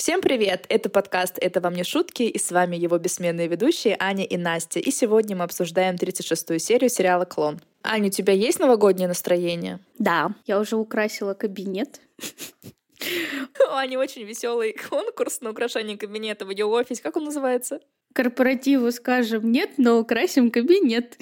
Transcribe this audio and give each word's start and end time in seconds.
Всем 0.00 0.22
привет! 0.22 0.64
Это 0.70 0.88
подкаст 0.88 1.36
«Это 1.38 1.60
вам 1.60 1.74
не 1.74 1.84
шутки» 1.84 2.22
и 2.22 2.38
с 2.38 2.50
вами 2.50 2.74
его 2.74 2.96
бессменные 2.96 3.48
ведущие 3.48 3.98
Аня 4.00 4.24
и 4.24 4.38
Настя. 4.38 4.80
И 4.80 4.90
сегодня 4.90 5.36
мы 5.36 5.44
обсуждаем 5.44 5.96
36-ю 5.96 6.58
серию 6.58 6.88
сериала 6.88 7.26
«Клон». 7.26 7.60
Аня, 7.82 8.06
у 8.06 8.10
тебя 8.10 8.32
есть 8.32 8.58
новогоднее 8.60 9.08
настроение? 9.08 9.78
Да, 9.98 10.30
я 10.46 10.58
уже 10.58 10.76
украсила 10.76 11.34
кабинет. 11.34 12.00
У 13.70 13.74
Ани 13.74 13.98
очень 13.98 14.22
веселый 14.22 14.74
конкурс 14.88 15.42
на 15.42 15.50
украшение 15.50 15.98
кабинета 15.98 16.46
в 16.46 16.50
ее 16.50 16.64
офисе. 16.64 17.02
Как 17.02 17.16
он 17.16 17.24
называется? 17.24 17.80
Корпоративу 18.12 18.90
скажем 18.90 19.52
нет, 19.52 19.70
но 19.76 19.98
украсим 20.00 20.50
кабинет. 20.50 21.16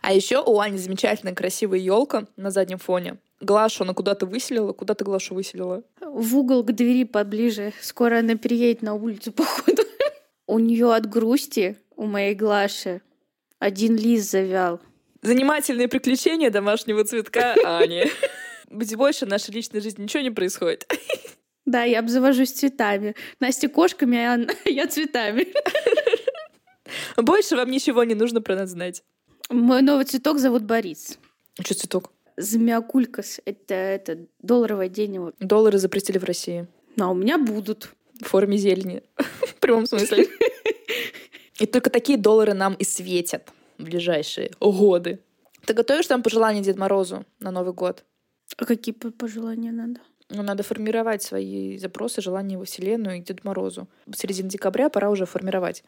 А 0.00 0.12
еще 0.12 0.42
у 0.42 0.58
Ани 0.58 0.78
замечательная 0.78 1.34
красивая 1.34 1.78
елка 1.78 2.26
на 2.36 2.50
заднем 2.50 2.78
фоне. 2.78 3.18
Глашу 3.40 3.84
она 3.84 3.92
куда-то 3.92 4.24
выселила. 4.24 4.72
Куда 4.72 4.94
ты 4.94 5.04
Глашу 5.04 5.34
выселила? 5.34 5.82
В 6.00 6.36
угол 6.36 6.62
к 6.62 6.72
двери 6.72 7.04
поближе. 7.04 7.72
Скоро 7.80 8.20
она 8.20 8.36
переедет 8.36 8.82
на 8.82 8.94
улицу, 8.94 9.32
походу. 9.32 9.82
У 10.46 10.58
нее 10.58 10.94
от 10.94 11.08
грусти, 11.08 11.76
у 11.96 12.06
моей 12.06 12.34
Глаши, 12.34 13.02
один 13.58 13.96
лист 13.96 14.30
завял. 14.30 14.80
Занимательные 15.22 15.88
приключения 15.88 16.50
домашнего 16.50 17.04
цветка 17.04 17.54
Ани. 17.64 18.10
Быть 18.68 18.96
больше 18.96 19.26
в 19.26 19.28
нашей 19.28 19.52
личной 19.52 19.80
жизни 19.80 20.02
ничего 20.02 20.22
не 20.22 20.30
происходит. 20.30 20.90
Да, 21.64 21.84
я 21.84 22.00
обзавожусь 22.00 22.52
цветами. 22.52 23.14
Настя 23.38 23.68
кошками, 23.68 24.18
а 24.18 24.46
я 24.68 24.86
цветами. 24.88 25.46
Больше 27.16 27.56
вам 27.56 27.70
ничего 27.70 28.04
не 28.04 28.14
нужно 28.14 28.40
про 28.40 28.56
нас 28.56 28.70
знать. 28.70 29.02
Мой 29.50 29.82
новый 29.82 30.04
цветок 30.04 30.38
зовут 30.38 30.62
Борис. 30.62 31.18
Что 31.60 31.74
цветок? 31.74 32.12
Змеокулькас— 32.36 33.40
это, 33.44 33.74
это 33.74 34.26
долларовое 34.40 34.88
дерево. 34.88 35.32
Доллары 35.38 35.78
запретили 35.78 36.18
в 36.18 36.24
России. 36.24 36.66
А 36.98 37.10
у 37.10 37.14
меня 37.14 37.38
будут. 37.38 37.90
В 38.20 38.28
форме 38.28 38.56
зелени. 38.56 39.02
В 39.16 39.54
прямом 39.56 39.86
смысле. 39.86 40.28
И 41.58 41.66
только 41.66 41.90
такие 41.90 42.18
доллары 42.18 42.54
нам 42.54 42.74
и 42.74 42.84
светят 42.84 43.50
в 43.78 43.84
ближайшие 43.84 44.50
годы. 44.60 45.20
Ты 45.66 45.74
готовишь 45.74 46.06
там 46.06 46.22
пожелания 46.22 46.60
Дед 46.60 46.76
Морозу 46.76 47.24
на 47.40 47.50
Новый 47.50 47.72
год? 47.72 48.04
А 48.56 48.64
какие 48.64 48.94
пожелания 48.94 49.72
надо? 49.72 50.00
Ну, 50.28 50.42
надо 50.42 50.62
формировать 50.62 51.22
свои 51.22 51.76
запросы, 51.76 52.22
желания 52.22 52.56
во 52.56 52.64
Вселенную 52.64 53.18
и 53.18 53.20
Деду 53.20 53.40
Морозу. 53.44 53.88
В 54.06 54.16
середине 54.16 54.48
декабря 54.48 54.88
пора 54.88 55.10
уже 55.10 55.26
формировать 55.26 55.84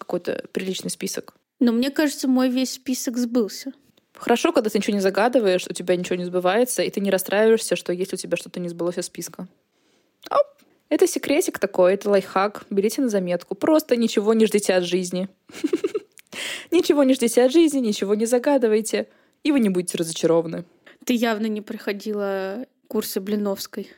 какой-то 0.00 0.44
приличный 0.52 0.90
список. 0.90 1.34
Но 1.60 1.72
мне 1.72 1.90
кажется, 1.90 2.26
мой 2.26 2.48
весь 2.48 2.72
список 2.72 3.16
сбылся. 3.18 3.72
Хорошо, 4.14 4.52
когда 4.52 4.68
ты 4.68 4.78
ничего 4.78 4.94
не 4.94 5.00
загадываешь, 5.00 5.66
у 5.68 5.72
тебя 5.72 5.96
ничего 5.96 6.16
не 6.16 6.24
сбывается, 6.24 6.82
и 6.82 6.90
ты 6.90 7.00
не 7.00 7.10
расстраиваешься, 7.10 7.76
что 7.76 7.92
если 7.92 8.16
у 8.16 8.18
тебя 8.18 8.36
что-то 8.36 8.60
не 8.60 8.68
сбылось 8.68 8.98
из 8.98 9.06
списка. 9.06 9.46
Оп. 10.30 10.46
Это 10.88 11.06
секретик 11.06 11.58
такой, 11.58 11.94
это 11.94 12.10
лайфхак. 12.10 12.66
Берите 12.70 13.00
на 13.02 13.08
заметку. 13.08 13.54
Просто 13.54 13.96
ничего 13.96 14.34
не 14.34 14.46
ждите 14.46 14.74
от 14.74 14.84
жизни. 14.84 15.28
Ничего 16.70 17.02
не 17.02 17.14
ждите 17.14 17.42
от 17.42 17.52
жизни, 17.52 17.80
ничего 17.80 18.14
не 18.14 18.26
загадывайте, 18.26 19.08
и 19.42 19.50
вы 19.50 19.60
не 19.60 19.68
будете 19.68 19.98
разочарованы. 19.98 20.64
Ты 21.04 21.14
явно 21.14 21.46
не 21.46 21.60
проходила 21.60 22.66
курсы 22.86 23.20
Блиновской. 23.20 23.90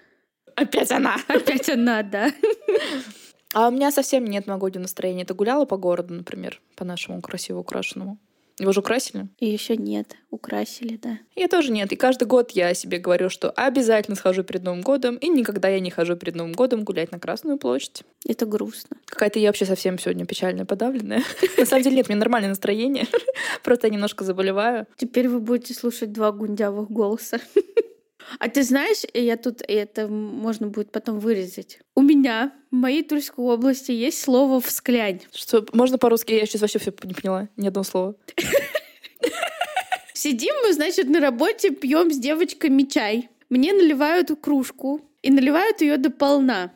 Опять 0.55 0.91
она. 0.91 1.17
Опять 1.29 1.69
она, 1.69 2.03
да. 2.03 2.33
А 3.53 3.69
у 3.69 3.71
меня 3.71 3.91
совсем 3.91 4.25
нет 4.25 4.47
новогоднего 4.47 4.83
настроения. 4.83 5.25
Ты 5.25 5.35
гуляла 5.35 5.65
по 5.65 5.77
городу, 5.77 6.15
например, 6.15 6.61
по 6.77 6.85
нашему 6.85 7.21
красиво 7.21 7.59
украшенному? 7.59 8.19
Его 8.59 8.73
же 8.73 8.81
украсили? 8.81 9.29
И 9.41 9.47
еще 9.47 9.77
нет. 9.77 10.15
Украсили, 10.31 10.97
да. 10.97 11.19
Я 11.35 11.49
тоже 11.49 11.73
нет. 11.73 11.91
И 11.93 11.97
каждый 11.97 12.25
год 12.25 12.51
я 12.53 12.75
себе 12.75 12.99
говорю, 12.99 13.31
что 13.31 13.51
обязательно 13.51 14.15
схожу 14.15 14.43
перед 14.43 14.63
Новым 14.63 14.83
годом, 14.83 15.17
и 15.17 15.29
никогда 15.29 15.69
я 15.69 15.81
не 15.81 15.91
хожу 15.91 16.17
перед 16.17 16.35
Новым 16.35 16.53
годом 16.53 16.85
гулять 16.85 17.13
на 17.13 17.19
Красную 17.19 17.59
площадь. 17.59 18.03
Это 18.27 18.45
грустно. 18.47 18.99
Какая-то 19.07 19.39
я 19.39 19.49
вообще 19.49 19.65
совсем 19.65 19.99
сегодня 19.99 20.27
печальная, 20.27 20.65
подавленная. 20.65 21.23
На 21.59 21.67
самом 21.67 21.83
деле 21.83 21.97
нет, 21.97 22.07
у 22.09 22.11
меня 22.11 22.21
нормальное 22.21 22.51
настроение. 22.51 23.07
Просто 23.63 23.87
я 23.87 23.93
немножко 23.95 24.25
заболеваю. 24.25 24.87
Теперь 24.97 25.29
вы 25.29 25.41
будете 25.41 25.75
слушать 25.75 26.13
два 26.13 26.31
гундявых 26.31 26.91
голоса. 26.91 27.41
А 28.39 28.49
ты 28.49 28.63
знаешь, 28.63 29.03
я 29.15 29.37
тут, 29.37 29.63
это 29.67 30.09
можно 30.09 30.69
будет 30.69 30.93
потом 30.93 31.19
вырезать. 31.19 31.81
У 31.95 32.03
меня 32.03 32.53
в 32.71 32.75
моей 32.75 33.03
Тульской 33.03 33.45
области 33.45 33.93
есть 33.93 34.21
слово 34.21 34.61
«всклянь». 34.61 35.21
Что, 35.35 35.65
можно 35.73 35.99
по-русски? 35.99 36.33
Я 36.33 36.47
сейчас 36.47 36.63
вообще 36.63 36.79
все 36.79 36.93
не 37.05 37.15
поняла, 37.15 37.49
ни 37.57 37.69
одного 37.69 37.85
слова. 37.85 38.15
Сидим 40.15 40.55
мы, 40.63 40.73
значит, 40.73 41.09
на 41.09 41.21
работе, 41.21 41.71
пьем 41.71 42.13
с 42.13 42.19
девочками 42.19 42.83
чай. 42.85 43.29
Мне 43.49 43.73
наливают 43.73 44.31
кружку 44.41 45.01
и 45.23 45.31
наливают 45.31 45.81
ее 45.81 45.97
до 45.97 46.11
полна. 46.11 46.73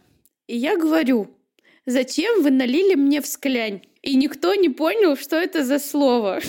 И 0.46 0.56
я 0.56 0.76
говорю, 0.76 1.28
зачем 1.86 2.42
вы 2.42 2.50
налили 2.50 2.94
мне 2.94 3.20
всклянь? 3.20 3.82
И 4.02 4.14
никто 4.14 4.54
не 4.54 4.68
понял, 4.68 5.16
что 5.16 5.36
это 5.36 5.64
за 5.64 5.78
слово. 5.78 6.40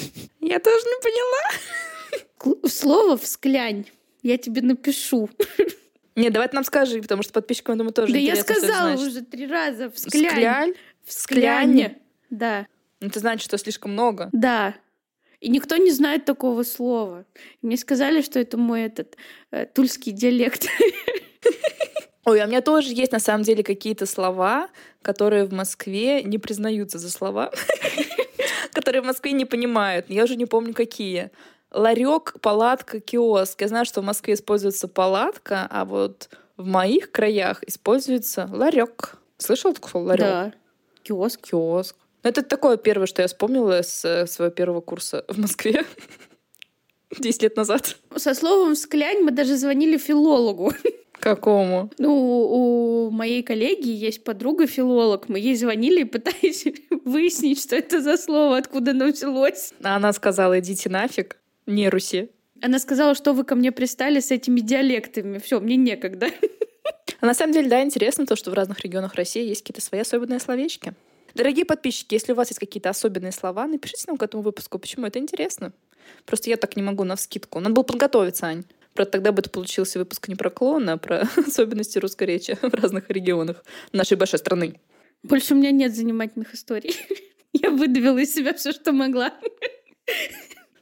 Я 0.41 0.59
тоже 0.59 0.85
не 0.85 1.01
поняла. 1.01 2.67
Слово 2.67 3.17
«всклянь». 3.17 3.85
Я 4.27 4.38
тебе 4.38 4.61
напишу. 4.61 5.29
Не, 6.15 6.29
давай 6.29 6.49
ты 6.49 6.55
нам 6.55 6.65
скажи, 6.65 7.01
потому 7.01 7.23
что 7.23 7.31
подписчикам, 7.31 7.75
я 7.75 7.77
думаю, 7.77 7.93
тоже 7.93 8.11
Да 8.11 8.19
я 8.19 8.35
сказала 8.35 8.93
уже 8.95 9.21
три 9.21 9.47
раза. 9.47 9.89
Всклянь. 9.89 10.27
Всклянь? 10.29 10.73
В 11.05 11.13
скляне. 11.13 11.97
Да, 12.29 12.67
Ну, 12.99 13.07
это 13.07 13.19
значит, 13.19 13.45
что 13.45 13.57
слишком 13.57 13.93
много. 13.93 14.29
да. 14.33 14.75
И 15.39 15.49
никто 15.49 15.77
не 15.77 15.91
знает 15.91 16.25
такого 16.25 16.63
слова. 16.63 17.23
Мне 17.61 17.77
сказали, 17.77 18.23
что 18.23 18.39
это 18.39 18.57
мой 18.57 18.81
этот 18.81 19.15
э, 19.51 19.67
тульский 19.67 20.11
диалект. 20.11 20.65
Ой, 22.25 22.41
а 22.41 22.45
у 22.45 22.47
меня 22.49 22.61
тоже 22.61 22.91
есть 22.91 23.11
на 23.11 23.19
самом 23.19 23.44
деле 23.44 23.63
какие-то 23.63 24.07
слова, 24.07 24.69
которые 25.03 25.45
в 25.45 25.53
Москве 25.53 26.23
не 26.23 26.39
признаются 26.39 26.97
за 26.97 27.11
слова, 27.11 27.51
которые 28.73 29.03
в 29.03 29.05
Москве 29.05 29.31
не 29.31 29.45
понимают. 29.45 30.07
Я 30.09 30.23
уже 30.23 30.35
не 30.35 30.47
помню, 30.47 30.73
какие. 30.73 31.29
Ларек, 31.72 32.35
палатка, 32.41 33.00
киоск. 33.00 33.61
Я 33.61 33.67
знаю, 33.67 33.85
что 33.85 34.01
в 34.01 34.03
Москве 34.05 34.33
используется 34.35 34.88
палатка, 34.88 35.67
а 35.69 35.85
вот 35.85 36.29
в 36.55 36.66
моих 36.66 37.11
краях 37.11 37.63
используется 37.63 38.50
ларек. 38.51 39.17
Слышал 39.38 39.73
такое 39.73 39.91
слово 39.91 40.06
ларек? 40.07 40.25
Да. 40.25 40.53
Киоск. 41.03 41.41
Киоск. 41.41 41.95
Ну, 42.23 42.29
Это 42.29 42.41
такое 42.41 42.77
первое, 42.77 43.06
что 43.06 43.22
я 43.22 43.27
вспомнила 43.27 43.81
с 43.81 44.03
э, 44.03 44.27
своего 44.27 44.53
первого 44.53 44.81
курса 44.81 45.25
в 45.29 45.38
Москве. 45.38 45.85
Десять 47.19 47.44
лет 47.44 47.56
назад. 47.56 47.97
Со 48.16 48.33
словом 48.33 48.75
«всклянь» 48.75 49.22
мы 49.22 49.31
даже 49.31 49.56
звонили 49.56 49.97
филологу. 49.97 50.73
Какому? 51.19 51.89
Ну, 51.97 53.07
у 53.07 53.11
моей 53.11 53.44
коллеги 53.44 53.89
есть 53.89 54.23
подруга-филолог. 54.23 55.29
Мы 55.29 55.39
ей 55.39 55.56
звонили 55.56 56.01
и 56.01 56.06
пытались 56.06 56.66
выяснить, 57.03 57.61
что 57.61 57.75
это 57.75 58.01
за 58.01 58.17
слово, 58.17 58.57
откуда 58.57 58.91
оно 58.91 59.07
взялось. 59.07 59.73
А 59.83 59.95
она 59.95 60.13
сказала, 60.13 60.59
идите 60.59 60.89
нафиг, 60.89 61.38
не 61.67 61.89
руси. 61.89 62.31
Она 62.61 62.79
сказала, 62.79 63.13
что 63.13 63.33
вы 63.33 63.44
ко 63.44 63.55
мне 63.55 63.72
пристали 63.72 64.19
с 64.19 64.31
этими 64.31 64.61
диалектами. 64.61 65.38
Все, 65.38 65.59
мне 65.59 65.75
некогда. 65.75 66.29
А 67.19 67.25
на 67.25 67.33
самом 67.33 67.53
деле, 67.53 67.69
да, 67.69 67.83
интересно 67.83 68.25
то, 68.25 68.35
что 68.35 68.51
в 68.51 68.53
разных 68.53 68.79
регионах 68.81 69.16
России 69.16 69.47
есть 69.47 69.61
какие-то 69.61 69.81
свои 69.81 70.01
особенные 70.01 70.39
словечки. 70.39 70.94
Дорогие 71.33 71.66
подписчики, 71.66 72.13
если 72.16 72.31
у 72.31 72.35
вас 72.35 72.50
есть 72.50 72.59
какие-то 72.59 72.89
особенные 72.89 73.31
слова, 73.31 73.67
напишите 73.67 74.06
нам 74.07 74.17
к 74.17 74.23
этому 74.23 74.44
выпуску. 74.44 74.79
Почему? 74.79 75.06
Это 75.06 75.19
интересно. 75.19 75.73
Просто 76.25 76.50
я 76.50 76.57
так 76.57 76.75
не 76.75 76.83
могу 76.83 77.03
на 77.03 77.16
вскидку. 77.16 77.59
Надо 77.59 77.75
было 77.75 77.83
подготовиться, 77.83 78.47
Ань. 78.47 78.63
Правда, 78.94 79.11
тогда 79.11 79.31
бы 79.31 79.41
это 79.41 79.50
получился 79.50 80.00
выпуск 80.00 80.27
не 80.27 80.35
про 80.35 80.50
клоуна, 80.50 80.94
а 80.94 80.97
про 80.97 81.27
особенности 81.47 82.00
русской 82.00 82.23
речи 82.23 82.57
в 82.61 82.73
разных 82.73 83.09
регионах 83.09 83.63
нашей 83.91 84.17
большой 84.17 84.39
страны. 84.39 84.79
Больше 85.23 85.53
у 85.53 85.57
меня 85.57 85.72
нет 85.72 85.95
занимательных 85.95 86.53
историй. 86.53 86.95
Я 87.53 87.69
выдавила 87.72 88.17
из 88.17 88.33
себя 88.33 88.53
все, 88.53 88.72
что 88.72 88.91
могла. 88.91 89.33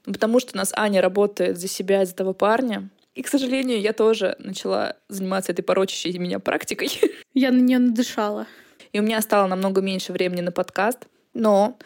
Потому 0.05 0.39
что 0.39 0.51
у 0.53 0.57
нас 0.57 0.71
Аня 0.75 1.01
работает 1.01 1.57
за 1.59 1.67
себя 1.67 2.05
за 2.05 2.15
того 2.15 2.33
парня. 2.33 2.89
И, 3.15 3.21
к 3.21 3.27
сожалению, 3.27 3.79
я 3.79 3.93
тоже 3.93 4.35
начала 4.39 4.95
заниматься 5.07 5.51
этой 5.51 5.63
порочащей 5.63 6.17
меня 6.17 6.39
практикой. 6.39 6.89
Я 7.33 7.51
на 7.51 7.59
нее 7.59 7.79
надышала. 7.79 8.45
И 8.91 8.99
у 8.99 9.03
меня 9.03 9.21
стало 9.21 9.47
намного 9.47 9.81
меньше 9.81 10.11
времени 10.13 10.41
на 10.41 10.51
подкаст. 10.51 11.07
Но 11.33 11.77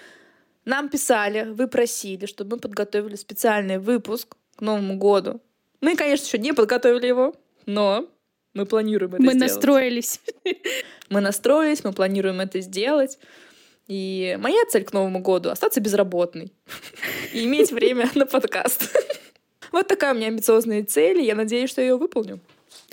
нам 0.65 0.89
писали, 0.89 1.43
вы 1.43 1.67
просили, 1.67 2.25
чтобы 2.25 2.55
мы 2.55 2.61
подготовили 2.61 3.15
специальный 3.15 3.77
выпуск 3.77 4.35
к 4.55 4.61
Новому 4.61 4.97
году. 4.97 5.39
Мы, 5.81 5.95
конечно, 5.95 6.25
еще 6.25 6.37
не 6.37 6.53
подготовили 6.53 7.07
его, 7.07 7.35
но 7.65 8.07
мы 8.53 8.65
планируем 8.65 9.13
это 9.13 9.23
Мы 9.23 9.33
сделать. 9.33 9.53
настроились. 9.53 10.21
Мы 11.09 11.21
настроились, 11.21 11.83
мы 11.83 11.91
планируем 11.91 12.39
это 12.39 12.61
сделать. 12.61 13.17
И 13.89 14.37
моя 14.39 14.63
цель 14.69 14.83
к 14.83 14.93
Новому 14.93 15.19
году— 15.19 15.49
остаться 15.51 15.81
безработной 15.81 16.53
и 17.33 17.43
иметь 17.45 17.71
время 17.71 18.09
на 18.15 18.25
подкаст. 18.25 18.95
Вот 19.71 19.87
такая 19.87 20.15
у 20.15 20.17
меня 20.17 20.29
амбициозная 20.29 20.83
цель, 20.83 21.19
и 21.19 21.25
я 21.25 21.35
надеюсь, 21.35 21.69
что 21.69 21.81
я 21.81 21.89
ее 21.89 21.97
выполню. 21.97 22.39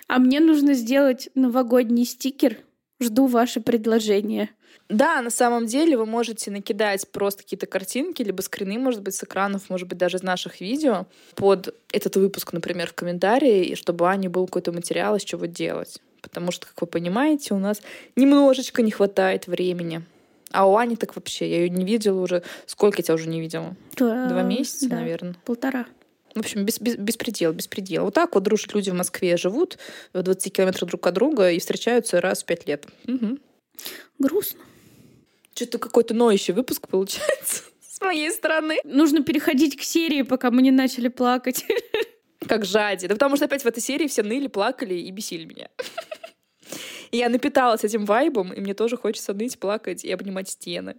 А 0.08 0.18
мне 0.18 0.40
нужно 0.40 0.74
сделать 0.74 1.30
новогодний 1.34 2.04
стикер. 2.04 2.58
Жду 3.00 3.26
ваши 3.26 3.62
предложения. 3.62 4.50
Да, 4.90 5.22
на 5.22 5.30
самом 5.30 5.64
деле 5.64 5.96
вы 5.96 6.04
можете 6.04 6.50
накидать 6.50 7.10
просто 7.10 7.44
какие-то 7.44 7.64
картинки, 7.64 8.22
либо 8.22 8.42
скрины, 8.42 8.78
может 8.78 9.00
быть, 9.00 9.14
с 9.14 9.24
экранов, 9.24 9.70
может 9.70 9.88
быть, 9.88 9.96
даже 9.96 10.18
из 10.18 10.22
наших 10.22 10.60
видео 10.60 11.06
под 11.34 11.74
этот 11.92 12.16
выпуск, 12.16 12.52
например, 12.52 12.88
в 12.88 12.94
комментарии, 12.94 13.64
и 13.64 13.74
чтобы 13.74 14.06
Ане 14.10 14.28
был 14.28 14.44
какой-то 14.44 14.72
материал, 14.72 15.16
из 15.16 15.24
чего 15.24 15.46
делать. 15.46 16.02
потому 16.20 16.52
что, 16.52 16.66
как 16.66 16.78
вы 16.82 16.86
понимаете, 16.86 17.54
у 17.54 17.58
нас 17.58 17.80
немножечко 18.16 18.82
не 18.82 18.90
хватает 18.90 19.46
времени. 19.46 20.02
А 20.52 20.66
у 20.66 20.76
Ани 20.76 20.96
так 20.96 21.16
вообще, 21.16 21.48
я 21.50 21.56
ее 21.58 21.70
не 21.70 21.84
видела 21.84 22.20
уже. 22.20 22.42
Сколько 22.66 22.98
я 22.98 23.02
тебя 23.04 23.14
уже 23.14 23.28
не 23.28 23.40
видела? 23.40 23.76
Два, 23.96 24.42
месяца, 24.42 24.88
да, 24.88 24.96
наверное. 24.96 25.36
Полтора. 25.44 25.86
В 26.34 26.40
общем, 26.40 26.64
без, 26.64 26.78
без, 26.80 26.96
беспредел, 26.96 27.52
беспредел. 27.52 28.04
Вот 28.04 28.14
так 28.14 28.34
вот 28.34 28.44
дружат 28.44 28.74
люди 28.74 28.90
в 28.90 28.94
Москве, 28.94 29.36
живут 29.36 29.78
в 30.12 30.22
20 30.22 30.52
километрах 30.52 30.88
друг 30.88 31.06
от 31.06 31.14
друга 31.14 31.50
и 31.50 31.58
встречаются 31.58 32.20
раз 32.20 32.42
в 32.42 32.46
пять 32.46 32.66
лет. 32.66 32.86
Угу. 33.08 33.38
Грустно. 34.18 34.60
Что-то 35.54 35.78
какой-то 35.78 36.12
ноющий 36.12 36.52
выпуск 36.52 36.88
получается 36.88 37.62
с 37.80 38.00
моей 38.02 38.30
стороны. 38.30 38.78
Нужно 38.84 39.22
переходить 39.22 39.78
к 39.78 39.82
серии, 39.82 40.22
пока 40.22 40.50
мы 40.50 40.60
не 40.60 40.70
начали 40.70 41.08
плакать. 41.08 41.64
Как 42.46 42.66
жади. 42.66 43.06
Да 43.06 43.14
потому 43.14 43.36
что 43.36 43.46
опять 43.46 43.62
в 43.62 43.66
этой 43.66 43.82
серии 43.82 44.06
все 44.06 44.22
ныли, 44.22 44.46
плакали 44.46 44.94
и 44.94 45.10
бесили 45.10 45.46
меня. 45.46 45.68
И 47.10 47.18
я 47.18 47.28
напиталась 47.28 47.84
этим 47.84 48.04
вайбом, 48.04 48.52
и 48.52 48.60
мне 48.60 48.74
тоже 48.74 48.96
хочется 48.96 49.34
ныть, 49.34 49.58
плакать 49.58 50.04
и 50.04 50.12
обнимать 50.12 50.48
стены. 50.48 50.96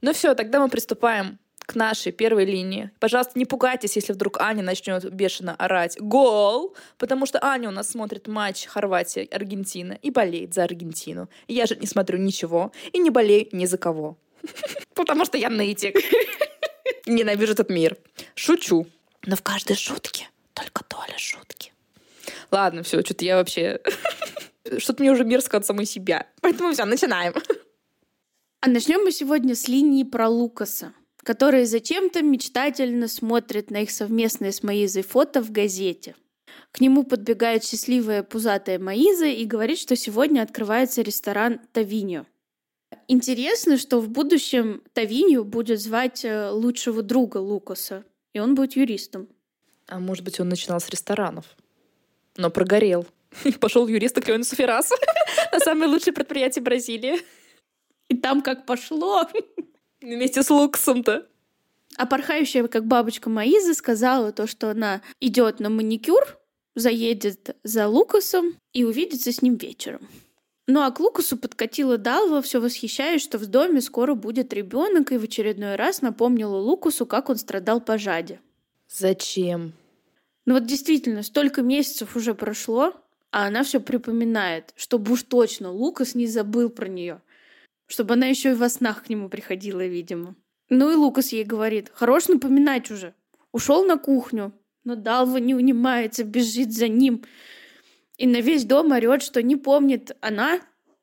Ну 0.00 0.12
все, 0.12 0.34
тогда 0.34 0.60
мы 0.60 0.68
приступаем 0.68 1.38
к 1.66 1.74
нашей 1.74 2.12
первой 2.12 2.44
линии. 2.44 2.90
Пожалуйста, 2.98 3.38
не 3.38 3.44
пугайтесь, 3.44 3.96
если 3.96 4.12
вдруг 4.12 4.40
Аня 4.40 4.62
начнет 4.62 5.08
бешено 5.12 5.54
орать 5.54 5.96
«Гол!», 6.00 6.74
потому 6.98 7.24
что 7.26 7.42
Аня 7.42 7.68
у 7.68 7.72
нас 7.72 7.90
смотрит 7.90 8.26
матч 8.26 8.66
Хорватия-Аргентина 8.66 9.92
и 10.02 10.10
болеет 10.10 10.54
за 10.54 10.64
Аргентину. 10.64 11.28
И 11.46 11.54
я 11.54 11.66
же 11.66 11.76
не 11.76 11.86
смотрю 11.86 12.18
ничего 12.18 12.72
и 12.92 12.98
не 12.98 13.10
болею 13.10 13.48
ни 13.52 13.66
за 13.66 13.78
кого. 13.78 14.18
Потому 14.94 15.24
что 15.24 15.38
я 15.38 15.50
нытик. 15.50 15.96
Ненавижу 17.06 17.52
этот 17.52 17.70
мир. 17.70 17.96
Шучу. 18.34 18.86
Но 19.24 19.36
в 19.36 19.42
каждой 19.42 19.76
шутке 19.76 20.28
только 20.54 20.84
доля 20.88 21.16
шутки. 21.16 21.72
Ладно, 22.50 22.82
все, 22.82 23.02
что-то 23.02 23.24
я 23.24 23.36
вообще... 23.36 23.80
Что-то 24.78 25.02
мне 25.02 25.12
уже 25.12 25.24
мерзко 25.24 25.56
от 25.56 25.66
самой 25.66 25.86
себя. 25.86 26.26
Поэтому 26.40 26.72
все, 26.72 26.84
начинаем. 26.84 27.34
А 28.60 28.68
начнем 28.68 29.02
мы 29.02 29.10
сегодня 29.10 29.56
с 29.56 29.66
линии 29.66 30.04
про 30.04 30.28
Лукаса, 30.28 30.92
который 31.24 31.64
зачем-то 31.64 32.22
мечтательно 32.22 33.08
смотрит 33.08 33.70
на 33.70 33.82
их 33.82 33.90
совместное 33.90 34.52
с 34.52 34.62
Маизой 34.62 35.02
фото 35.02 35.42
в 35.42 35.50
газете. 35.50 36.14
К 36.70 36.80
нему 36.80 37.04
подбегает 37.04 37.64
счастливая 37.64 38.22
пузатая 38.22 38.78
Маиза 38.78 39.26
и 39.26 39.44
говорит, 39.44 39.78
что 39.78 39.96
сегодня 39.96 40.42
открывается 40.42 41.02
ресторан 41.02 41.60
Тавиньо. 41.72 42.24
Интересно, 43.08 43.78
что 43.78 44.00
в 44.00 44.08
будущем 44.08 44.82
Тавиньо 44.92 45.44
будет 45.44 45.80
звать 45.80 46.24
э, 46.24 46.50
лучшего 46.50 47.02
друга 47.02 47.38
Лукаса, 47.38 48.04
и 48.32 48.38
он 48.38 48.54
будет 48.54 48.76
юристом. 48.76 49.28
А 49.86 49.98
может 49.98 50.24
быть, 50.24 50.40
он 50.40 50.48
начинал 50.48 50.80
с 50.80 50.88
ресторанов, 50.88 51.44
но 52.36 52.50
прогорел. 52.50 53.06
Пошел 53.60 53.86
юрист 53.86 54.20
к 54.20 54.28
Леонису 54.28 54.56
Феррасу 54.56 54.94
на 55.52 55.60
самое 55.60 55.90
лучшее 55.90 56.12
предприятие 56.12 56.62
Бразилии. 56.62 57.20
И 58.08 58.16
там 58.16 58.42
как 58.42 58.66
пошло. 58.66 59.28
Вместе 60.00 60.42
с 60.42 60.50
Луксом-то. 60.50 61.26
А 61.96 62.06
порхающая, 62.06 62.66
как 62.68 62.86
бабочка 62.86 63.28
Маиза, 63.28 63.74
сказала 63.74 64.32
то, 64.32 64.46
что 64.46 64.70
она 64.70 65.02
идет 65.20 65.60
на 65.60 65.68
маникюр, 65.68 66.38
заедет 66.74 67.56
за 67.62 67.86
Лукасом 67.86 68.56
и 68.72 68.84
увидится 68.84 69.30
с 69.30 69.42
ним 69.42 69.56
вечером. 69.56 70.08
Ну 70.66 70.80
а 70.82 70.90
к 70.90 71.00
Лукасу 71.00 71.36
подкатила 71.36 71.98
Далва, 71.98 72.40
все 72.40 72.60
восхищаясь, 72.60 73.22
что 73.22 73.38
в 73.38 73.46
доме 73.46 73.80
скоро 73.80 74.14
будет 74.14 74.52
ребенок, 74.52 75.12
и 75.12 75.18
в 75.18 75.24
очередной 75.24 75.76
раз 75.76 76.02
напомнила 76.02 76.56
Лукасу, 76.56 77.04
как 77.04 77.28
он 77.28 77.36
страдал 77.36 77.80
по 77.80 77.98
жаде. 77.98 78.40
Зачем? 78.88 79.74
Ну 80.46 80.54
вот 80.54 80.66
действительно, 80.66 81.22
столько 81.22 81.62
месяцев 81.62 82.16
уже 82.16 82.34
прошло, 82.34 82.94
а 83.32 83.46
она 83.46 83.64
все 83.64 83.80
припоминает, 83.80 84.72
чтобы 84.76 85.12
уж 85.12 85.22
точно 85.22 85.72
Лукас 85.72 86.14
не 86.14 86.26
забыл 86.26 86.68
про 86.68 86.86
нее. 86.86 87.22
Чтобы 87.88 88.14
она 88.14 88.26
еще 88.26 88.50
и 88.50 88.54
во 88.54 88.68
снах 88.68 89.04
к 89.04 89.08
нему 89.08 89.28
приходила, 89.28 89.84
видимо. 89.84 90.36
Ну 90.68 90.92
и 90.92 90.94
Лукас 90.94 91.32
ей 91.32 91.44
говорит, 91.44 91.90
хорош 91.94 92.28
напоминать 92.28 92.90
уже. 92.90 93.14
Ушел 93.50 93.84
на 93.84 93.96
кухню, 93.96 94.52
но 94.84 94.96
Далва 94.96 95.38
не 95.38 95.54
унимается, 95.54 96.24
бежит 96.24 96.72
за 96.72 96.88
ним. 96.88 97.24
И 98.18 98.26
на 98.26 98.40
весь 98.40 98.64
дом 98.64 98.92
орет, 98.92 99.22
что 99.22 99.42
не 99.42 99.56
помнит 99.56 100.16
она 100.20 100.60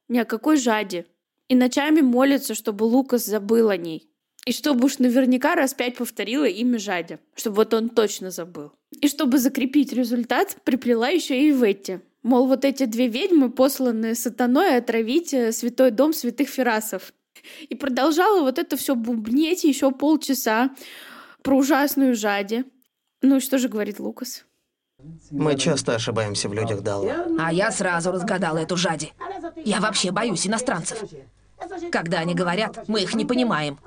ни 0.07 0.19
о 0.19 0.25
какой 0.25 0.57
жаде. 0.57 1.07
И 1.47 1.55
ночами 1.55 2.01
молится, 2.01 2.53
чтобы 2.53 2.83
Лукас 2.83 3.25
забыл 3.25 3.69
о 3.69 3.77
ней. 3.77 4.07
И 4.45 4.51
чтобы 4.51 4.85
уж 4.85 4.99
наверняка 4.99 5.55
раз 5.55 5.73
пять 5.73 5.97
повторила 5.97 6.45
имя 6.45 6.79
Жадя, 6.79 7.19
чтобы 7.35 7.57
вот 7.57 7.73
он 7.73 7.89
точно 7.89 8.31
забыл. 8.31 8.71
И 9.01 9.07
чтобы 9.07 9.37
закрепить 9.39 9.93
результат, 9.93 10.57
приплела 10.63 11.09
еще 11.09 11.39
и 11.39 11.51
Ветти. 11.51 11.99
Мол, 12.23 12.47
вот 12.47 12.65
эти 12.65 12.85
две 12.85 13.07
ведьмы, 13.07 13.49
посланные 13.49 14.13
сатаной 14.13 14.77
отравить 14.77 15.33
э, 15.33 15.51
святой 15.51 15.91
дом 15.91 16.11
святых 16.13 16.49
Ферасов. 16.49 17.13
И 17.69 17.75
продолжала 17.75 18.41
вот 18.41 18.59
это 18.59 18.75
все 18.75 18.95
бубнеть 18.95 19.63
еще 19.63 19.91
полчаса 19.91 20.71
про 21.41 21.55
ужасную 21.55 22.15
Жаде. 22.15 22.65
Ну 23.21 23.37
и 23.37 23.39
что 23.39 23.57
же 23.57 23.69
говорит 23.69 23.99
Лукас? 23.99 24.45
Мы 25.31 25.57
часто 25.57 25.95
ошибаемся 25.95 26.49
в 26.49 26.53
людях, 26.53 26.81
Далла. 26.81 27.25
А 27.39 27.53
я 27.53 27.71
сразу 27.71 28.11
разгадала 28.11 28.57
эту 28.57 28.75
жади. 28.75 29.13
Я 29.55 29.79
вообще 29.79 30.11
боюсь 30.11 30.45
иностранцев. 30.45 31.03
Когда 31.91 32.19
они 32.19 32.35
говорят, 32.35 32.87
мы 32.87 33.01
их 33.01 33.15
не 33.15 33.25
понимаем. 33.25 33.79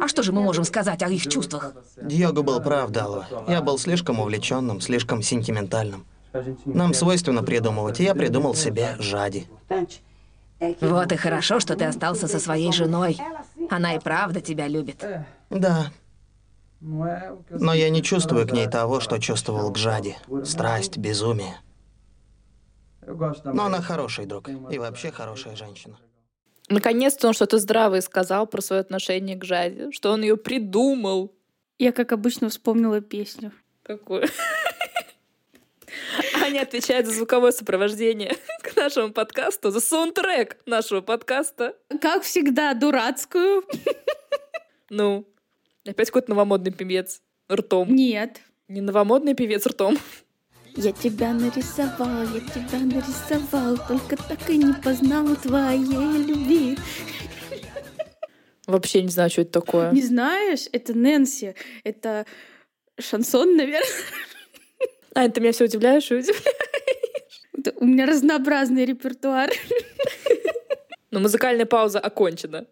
А 0.00 0.06
что 0.06 0.22
же 0.22 0.32
мы 0.32 0.42
можем 0.42 0.64
сказать 0.64 1.02
о 1.02 1.08
их 1.08 1.26
чувствах? 1.26 1.74
Дьего 2.00 2.42
был 2.42 2.60
прав, 2.60 2.90
Далла. 2.90 3.26
Я 3.48 3.62
был 3.62 3.78
слишком 3.78 4.20
увлеченным, 4.20 4.80
слишком 4.80 5.22
сентиментальным. 5.22 6.06
Нам 6.64 6.94
свойственно 6.94 7.42
придумывать, 7.42 8.00
и 8.00 8.04
я 8.04 8.14
придумал 8.14 8.54
себе 8.54 8.96
жади. 8.98 9.46
Вот 10.80 11.12
и 11.12 11.16
хорошо, 11.16 11.58
что 11.60 11.74
ты 11.76 11.84
остался 11.84 12.28
со 12.28 12.38
своей 12.38 12.72
женой. 12.72 13.18
Она 13.70 13.94
и 13.94 13.98
правда 13.98 14.40
тебя 14.40 14.68
любит. 14.68 15.04
Да, 15.50 15.90
но 16.80 17.74
я 17.74 17.90
не 17.90 18.02
чувствую 18.02 18.46
к 18.46 18.52
ней 18.52 18.66
того, 18.66 19.00
что 19.00 19.18
чувствовал 19.18 19.70
к 19.72 19.76
жади. 19.76 20.16
Страсть, 20.44 20.96
безумие. 20.96 21.56
Но 23.06 23.64
она 23.64 23.80
хороший 23.80 24.26
друг 24.26 24.48
и 24.48 24.78
вообще 24.78 25.10
хорошая 25.10 25.56
женщина. 25.56 25.98
Наконец-то 26.68 27.26
он 27.26 27.34
что-то 27.34 27.58
здравое 27.58 28.00
сказал 28.00 28.46
про 28.46 28.62
свое 28.62 28.80
отношение 28.80 29.36
к 29.36 29.44
Жаде, 29.44 29.90
что 29.90 30.12
он 30.12 30.22
ее 30.22 30.36
придумал. 30.36 31.34
Я, 31.78 31.90
как 31.90 32.12
обычно, 32.12 32.48
вспомнила 32.48 33.00
песню. 33.00 33.50
Какую? 33.82 34.28
Аня 36.42 36.62
отвечает 36.62 37.06
за 37.06 37.12
звуковое 37.12 37.52
сопровождение 37.52 38.36
к 38.62 38.76
нашему 38.76 39.12
подкасту, 39.12 39.70
за 39.70 39.80
саундтрек 39.80 40.56
нашего 40.66 41.00
подкаста. 41.00 41.76
Как 42.00 42.22
всегда, 42.22 42.74
дурацкую. 42.74 43.64
Ну, 44.88 45.26
опять 45.86 46.08
какой-то 46.08 46.30
новомодный 46.30 46.72
певец 46.72 47.22
ртом. 47.50 47.94
Нет. 47.94 48.40
Не 48.68 48.80
новомодный 48.80 49.34
певец 49.34 49.66
ртом. 49.66 49.98
Я 50.76 50.92
тебя 50.92 51.32
нарисовал, 51.32 52.22
я 52.22 52.40
тебя 52.40 52.78
нарисовал, 52.78 53.76
только 53.88 54.16
так 54.16 54.48
и 54.48 54.56
не 54.56 54.72
познал 54.72 55.34
твоей 55.36 56.24
любви. 56.24 56.78
Вообще 58.66 59.02
не 59.02 59.08
знаю, 59.08 59.30
что 59.30 59.42
это 59.42 59.50
такое. 59.50 59.90
Не 59.90 60.02
знаешь? 60.02 60.68
Это 60.72 60.94
Нэнси. 60.94 61.56
Это 61.82 62.24
шансон, 62.98 63.56
наверное. 63.56 63.88
А, 65.14 65.28
ты 65.28 65.40
меня 65.40 65.52
все 65.52 65.64
удивляешь 65.64 66.10
и 66.10 66.14
удивляешь. 66.14 66.44
У 67.76 67.84
меня 67.84 68.06
разнообразный 68.06 68.84
репертуар. 68.84 69.50
Но 71.10 71.20
музыкальная 71.20 71.66
пауза 71.66 71.98
окончена. 71.98 72.66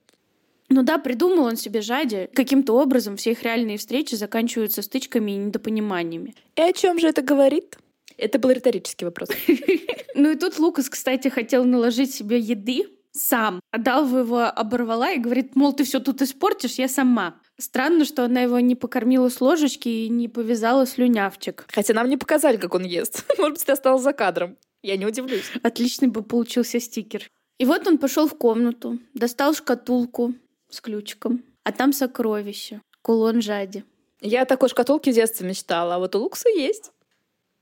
Ну 0.70 0.82
да, 0.82 0.98
придумал 0.98 1.44
он 1.44 1.56
себе 1.56 1.80
Жади. 1.80 2.28
Каким-то 2.34 2.74
образом 2.74 3.16
все 3.16 3.32
их 3.32 3.42
реальные 3.42 3.78
встречи 3.78 4.14
заканчиваются 4.14 4.82
стычками 4.82 5.32
и 5.32 5.36
недопониманиями. 5.36 6.34
И 6.56 6.60
о 6.60 6.72
чем 6.72 6.98
же 6.98 7.08
это 7.08 7.22
говорит? 7.22 7.78
Это 8.16 8.38
был 8.38 8.50
риторический 8.50 9.04
вопрос. 9.04 9.30
Ну 10.14 10.32
и 10.32 10.36
тут 10.36 10.58
Лукас, 10.58 10.88
кстати, 10.88 11.28
хотел 11.28 11.64
наложить 11.64 12.12
себе 12.12 12.40
еды 12.40 12.88
сам. 13.12 13.60
А 13.70 13.78
Далва 13.78 14.18
его 14.18 14.40
оборвала 14.40 15.12
и 15.12 15.18
говорит, 15.18 15.54
мол, 15.54 15.72
ты 15.72 15.84
все 15.84 16.00
тут 16.00 16.22
испортишь, 16.22 16.74
я 16.74 16.88
сама. 16.88 17.40
Странно, 17.60 18.04
что 18.04 18.24
она 18.24 18.42
его 18.42 18.60
не 18.60 18.76
покормила 18.76 19.28
с 19.28 19.40
ложечки 19.40 19.88
и 19.88 20.08
не 20.08 20.28
повязала 20.28 20.86
слюнявчик. 20.86 21.66
Хотя 21.72 21.92
нам 21.92 22.08
не 22.08 22.16
показали, 22.16 22.56
как 22.56 22.74
он 22.74 22.84
ест. 22.84 23.24
Может 23.38 23.54
быть, 23.54 23.66
ты 23.66 23.72
осталась 23.72 24.02
за 24.02 24.12
кадром. 24.12 24.56
Я 24.82 24.96
не 24.96 25.06
удивлюсь. 25.06 25.50
Отличный 25.62 26.08
бы 26.08 26.22
получился 26.22 26.78
стикер. 26.78 27.30
И 27.58 27.64
вот 27.64 27.86
он 27.88 27.98
пошел 27.98 28.28
в 28.28 28.38
комнату, 28.38 28.98
достал 29.14 29.54
шкатулку 29.54 30.34
с 30.70 30.80
ключиком, 30.80 31.42
а 31.64 31.72
там 31.72 31.92
сокровище, 31.92 32.80
кулон 33.02 33.42
Жади. 33.42 33.84
Я 34.20 34.42
о 34.42 34.46
такой 34.46 34.68
шкатулке 34.68 35.10
в 35.10 35.14
детстве 35.14 35.48
мечтала, 35.48 35.96
а 35.96 35.98
вот 35.98 36.14
у 36.14 36.20
Лукса 36.20 36.48
есть. 36.48 36.92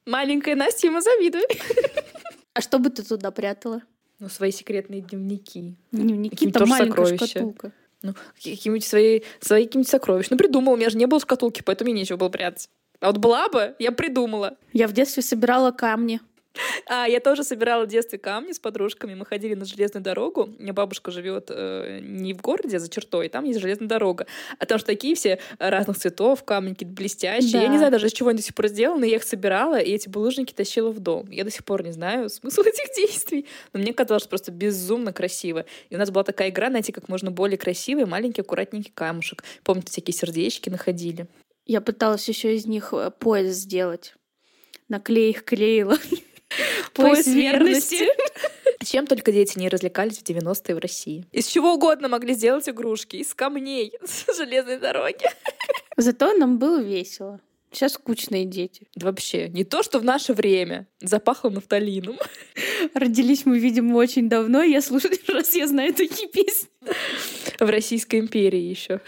Маленькая 0.05 0.55
Настя 0.55 0.88
ему 0.88 1.00
завидует. 1.00 1.50
А 2.53 2.62
что 2.62 2.79
бы 2.79 2.88
ты 2.88 3.03
туда 3.03 3.31
прятала? 3.33 3.83
Ну, 4.19 4.31
свои 4.31 4.50
секретные 4.50 5.03
дневники. 5.03 5.76
Дневники, 5.93 6.50
там 6.50 6.67
маленькая 6.67 7.05
сокровища. 7.05 7.26
шкатулка. 7.26 7.73
Ну, 8.03 8.15
какие-нибудь 8.35 8.85
свои, 8.85 9.23
свои 9.41 9.65
какие-нибудь 9.65 9.91
сокровища. 9.91 10.29
Ну, 10.31 10.37
придумал, 10.37 10.75
у 10.75 10.76
меня 10.76 10.91
же 10.91 10.99
не 10.99 11.07
было 11.07 11.21
шкатулки, 11.21 11.62
поэтому 11.62 11.91
мне 11.91 12.00
нечего 12.00 12.17
было 12.17 12.29
прятать. 12.29 12.69
А 13.00 13.07
вот 13.09 13.19
была 13.19 13.49
бы, 13.49 13.75
я 13.79 13.93
придумала. 13.93 14.57
Я 14.73 14.88
в 14.88 14.93
детстве 14.93 15.23
собирала 15.23 15.71
камни. 15.71 16.21
А, 16.87 17.07
я 17.07 17.21
тоже 17.21 17.45
собирала 17.45 17.85
в 17.85 17.89
детстве 17.89 18.19
камни 18.19 18.53
с 18.53 18.59
подружками. 18.59 19.15
Мы 19.15 19.27
ходили 19.27 19.55
на 19.55 19.65
железную 19.65 20.03
дорогу. 20.03 20.51
У 20.59 20.63
меня 20.63 20.73
бабушка 20.73 21.11
живет 21.11 21.47
э, 21.51 22.01
не 22.03 22.35
в 22.35 22.41
городе, 22.41 22.77
а 22.77 22.81
за 22.81 22.89
чертой. 22.89 23.29
Там 23.29 23.45
есть 23.45 23.61
железная 23.61 23.89
дорога. 23.89 24.27
А 24.59 24.67
там 24.67 24.79
же 24.79 24.85
такие 24.85 25.15
все 25.15 25.39
разных 25.59 25.99
цветов, 25.99 26.45
камни 26.45 26.73
какие-то 26.73 26.95
блестящие. 26.95 27.53
Да. 27.53 27.63
Я 27.63 27.69
не 27.69 27.79
знаю 27.79 27.93
даже, 27.93 28.07
из 28.07 28.13
чего 28.13 28.31
они 28.31 28.39
до 28.39 28.45
сих 28.45 28.55
пор 28.55 28.69
сделаны. 28.69 29.05
Я 29.05 29.17
их 29.17 29.25
собирала, 29.25 29.79
и 29.79 29.91
эти 29.93 30.09
булыжники 30.09 30.53
тащила 30.53 30.91
в 30.91 31.01
дом. 31.01 31.31
Я 31.31 31.45
до 31.45 31.51
сих 31.51 31.65
пор 31.65 31.83
не 31.83 31.93
знаю 31.93 32.29
смысл 32.31 32.63
этих 32.63 32.95
действий. 32.97 33.47
Но 33.73 33.81
мне 33.81 33.93
казалось 33.93 34.23
что 34.23 34.31
просто 34.31 34.53
безумно 34.53 35.13
красиво. 35.13 35.67
И 35.91 35.95
у 35.95 35.99
нас 35.99 36.11
была 36.11 36.25
такая 36.25 36.51
игра 36.51 36.71
найти 36.71 36.93
как 36.93 37.09
можно 37.09 37.31
более 37.31 37.59
красивый, 37.59 38.07
маленький, 38.07 38.41
аккуратненький 38.41 38.93
камушек. 38.95 39.45
Помните, 39.63 39.91
всякие 39.91 40.15
сердечки 40.15 40.71
находили. 40.71 41.27
Я 41.67 41.81
пыталась 41.81 42.29
еще 42.29 42.55
из 42.55 42.67
них 42.67 42.93
э, 42.93 43.11
пояс 43.11 43.57
сделать. 43.57 44.15
На 44.89 45.01
клей 45.01 45.31
их 45.31 45.45
клеила. 45.45 45.99
Пояс 46.93 47.26
верности. 47.26 48.07
Чем 48.85 49.07
только 49.07 49.33
дети 49.33 49.59
не 49.59 49.69
развлекались 49.69 50.19
в 50.19 50.23
90-е 50.23 50.75
в 50.75 50.79
России. 50.79 51.26
Из 51.33 51.47
чего 51.47 51.75
угодно 51.75 52.09
могли 52.09 52.35
сделать 52.35 52.69
игрушки. 52.69 53.17
Из 53.17 53.35
камней 53.35 53.93
с 54.05 54.37
железной 54.37 54.79
дороги. 54.79 55.26
Зато 55.97 56.33
нам 56.35 56.59
было 56.59 56.81
весело. 56.81 57.41
Сейчас 57.73 57.95
скучные 57.95 58.45
дети. 58.45 58.87
Да 58.95 59.07
вообще, 59.07 59.49
не 59.49 59.65
то, 59.65 59.83
что 59.83 59.99
в 59.99 60.05
наше 60.05 60.33
время. 60.33 60.87
Запахло 61.00 61.50
нафталином. 61.50 62.17
Родились 62.95 63.45
мы, 63.45 63.59
видимо, 63.59 63.97
очень 63.97 64.29
давно. 64.29 64.62
Я 64.62 64.81
слушаю, 64.81 65.15
раз 65.29 65.55
я 65.55 65.67
знаю 65.67 65.93
такие 65.93 66.29
песни. 66.29 66.69
В 67.59 67.69
Российской 67.69 68.21
империи 68.21 68.61
еще. 68.61 69.00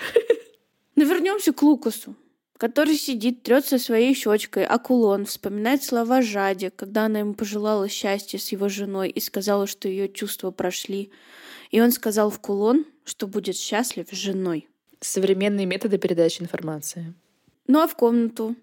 Но 0.96 1.04
вернемся 1.04 1.52
к 1.52 1.62
Лукасу, 1.62 2.16
который 2.58 2.96
сидит, 2.96 3.44
трется 3.44 3.78
своей 3.78 4.14
щечкой, 4.14 4.66
а 4.66 4.78
кулон 4.78 5.24
вспоминает 5.24 5.84
слова 5.84 6.20
Жади, 6.20 6.70
когда 6.74 7.06
она 7.06 7.20
ему 7.20 7.34
пожелала 7.34 7.88
счастья 7.88 8.38
с 8.38 8.50
его 8.52 8.68
женой 8.68 9.08
и 9.08 9.20
сказала, 9.20 9.66
что 9.66 9.88
ее 9.88 10.08
чувства 10.08 10.50
прошли. 10.50 11.10
И 11.70 11.80
он 11.80 11.92
сказал 11.92 12.30
в 12.30 12.40
кулон, 12.40 12.84
что 13.04 13.28
будет 13.28 13.56
счастлив 13.56 14.08
с 14.10 14.16
женой. 14.16 14.68
Современные 15.00 15.66
методы 15.66 15.98
передачи 15.98 16.42
информации. 16.42 17.14
Ну 17.68 17.80
а 17.80 17.86
в 17.86 17.94
комнату 17.94 18.56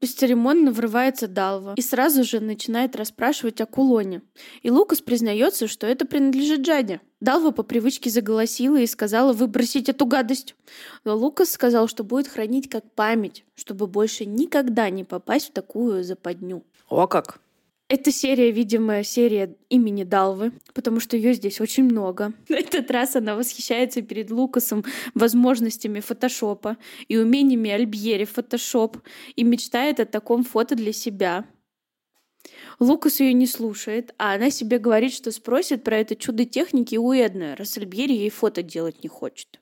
бесцеремонно 0.00 0.72
врывается 0.72 1.28
Далва 1.28 1.74
и 1.76 1.82
сразу 1.82 2.24
же 2.24 2.40
начинает 2.40 2.96
расспрашивать 2.96 3.60
о 3.60 3.66
кулоне. 3.66 4.22
И 4.62 4.70
Лукас 4.70 5.00
признается, 5.00 5.68
что 5.68 5.86
это 5.86 6.06
принадлежит 6.06 6.60
Джаде. 6.60 7.00
Далва 7.20 7.50
по 7.50 7.62
привычке 7.62 8.10
заголосила 8.10 8.76
и 8.76 8.86
сказала 8.86 9.32
выбросить 9.32 9.88
эту 9.88 10.06
гадость. 10.06 10.54
Но 11.04 11.16
Лукас 11.16 11.50
сказал, 11.50 11.88
что 11.88 12.04
будет 12.04 12.28
хранить 12.28 12.68
как 12.68 12.90
память, 12.92 13.44
чтобы 13.54 13.86
больше 13.86 14.26
никогда 14.26 14.90
не 14.90 15.04
попасть 15.04 15.48
в 15.48 15.52
такую 15.52 16.04
западню. 16.04 16.62
О 16.88 17.06
как! 17.06 17.40
Эта 17.88 18.10
серия, 18.10 18.50
видимо, 18.50 19.04
серия 19.04 19.54
имени 19.68 20.02
Далвы, 20.02 20.52
потому 20.74 20.98
что 20.98 21.16
ее 21.16 21.34
здесь 21.34 21.60
очень 21.60 21.84
много. 21.84 22.32
На 22.48 22.56
этот 22.56 22.90
раз 22.90 23.14
она 23.14 23.36
восхищается 23.36 24.02
перед 24.02 24.30
Лукасом 24.32 24.84
возможностями 25.14 26.00
фотошопа 26.00 26.78
и 27.06 27.16
умениями 27.16 27.70
Альбьери 27.70 28.24
фотошоп 28.24 28.98
и 29.36 29.44
мечтает 29.44 30.00
о 30.00 30.04
таком 30.04 30.42
фото 30.42 30.74
для 30.74 30.92
себя. 30.92 31.44
Лукас 32.80 33.20
ее 33.20 33.32
не 33.32 33.46
слушает, 33.46 34.14
а 34.18 34.34
она 34.34 34.50
себе 34.50 34.78
говорит, 34.78 35.12
что 35.12 35.30
спросит 35.30 35.84
про 35.84 35.98
это 35.98 36.16
чудо 36.16 36.44
техники 36.44 36.96
у 36.96 37.12
Эдны, 37.12 37.54
раз 37.54 37.78
Альбьери 37.78 38.14
ей 38.14 38.30
фото 38.30 38.62
делать 38.62 39.04
не 39.04 39.08
хочет. 39.08 39.60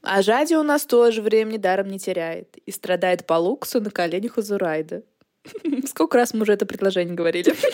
А 0.00 0.22
Жади 0.22 0.54
у 0.54 0.62
нас 0.62 0.84
тоже 0.86 1.20
времени 1.22 1.58
даром 1.58 1.88
не 1.88 1.98
теряет 1.98 2.56
и 2.64 2.70
страдает 2.70 3.26
по 3.26 3.34
Луксу 3.34 3.80
на 3.80 3.90
коленях 3.90 4.38
у 4.38 4.42
Зурайда. 4.42 5.02
Сколько 5.86 6.18
раз 6.18 6.34
мы 6.34 6.42
уже 6.42 6.52
это 6.52 6.66
предложение 6.66 7.14
говорили. 7.14 7.54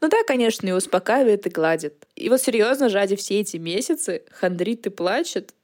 Ну 0.00 0.08
да, 0.08 0.24
конечно, 0.26 0.66
и 0.66 0.72
успокаивает, 0.72 1.46
и 1.46 1.50
гладит. 1.50 2.08
И 2.16 2.28
вот 2.28 2.40
серьезно, 2.42 2.88
Жади 2.88 3.14
все 3.14 3.38
эти 3.38 3.56
месяцы 3.56 4.24
хандрит 4.32 4.84
и 4.88 4.90
плачет. 4.90 5.54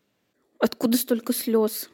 Откуда 0.61 0.97
столько 0.97 1.33
слез? 1.33 1.91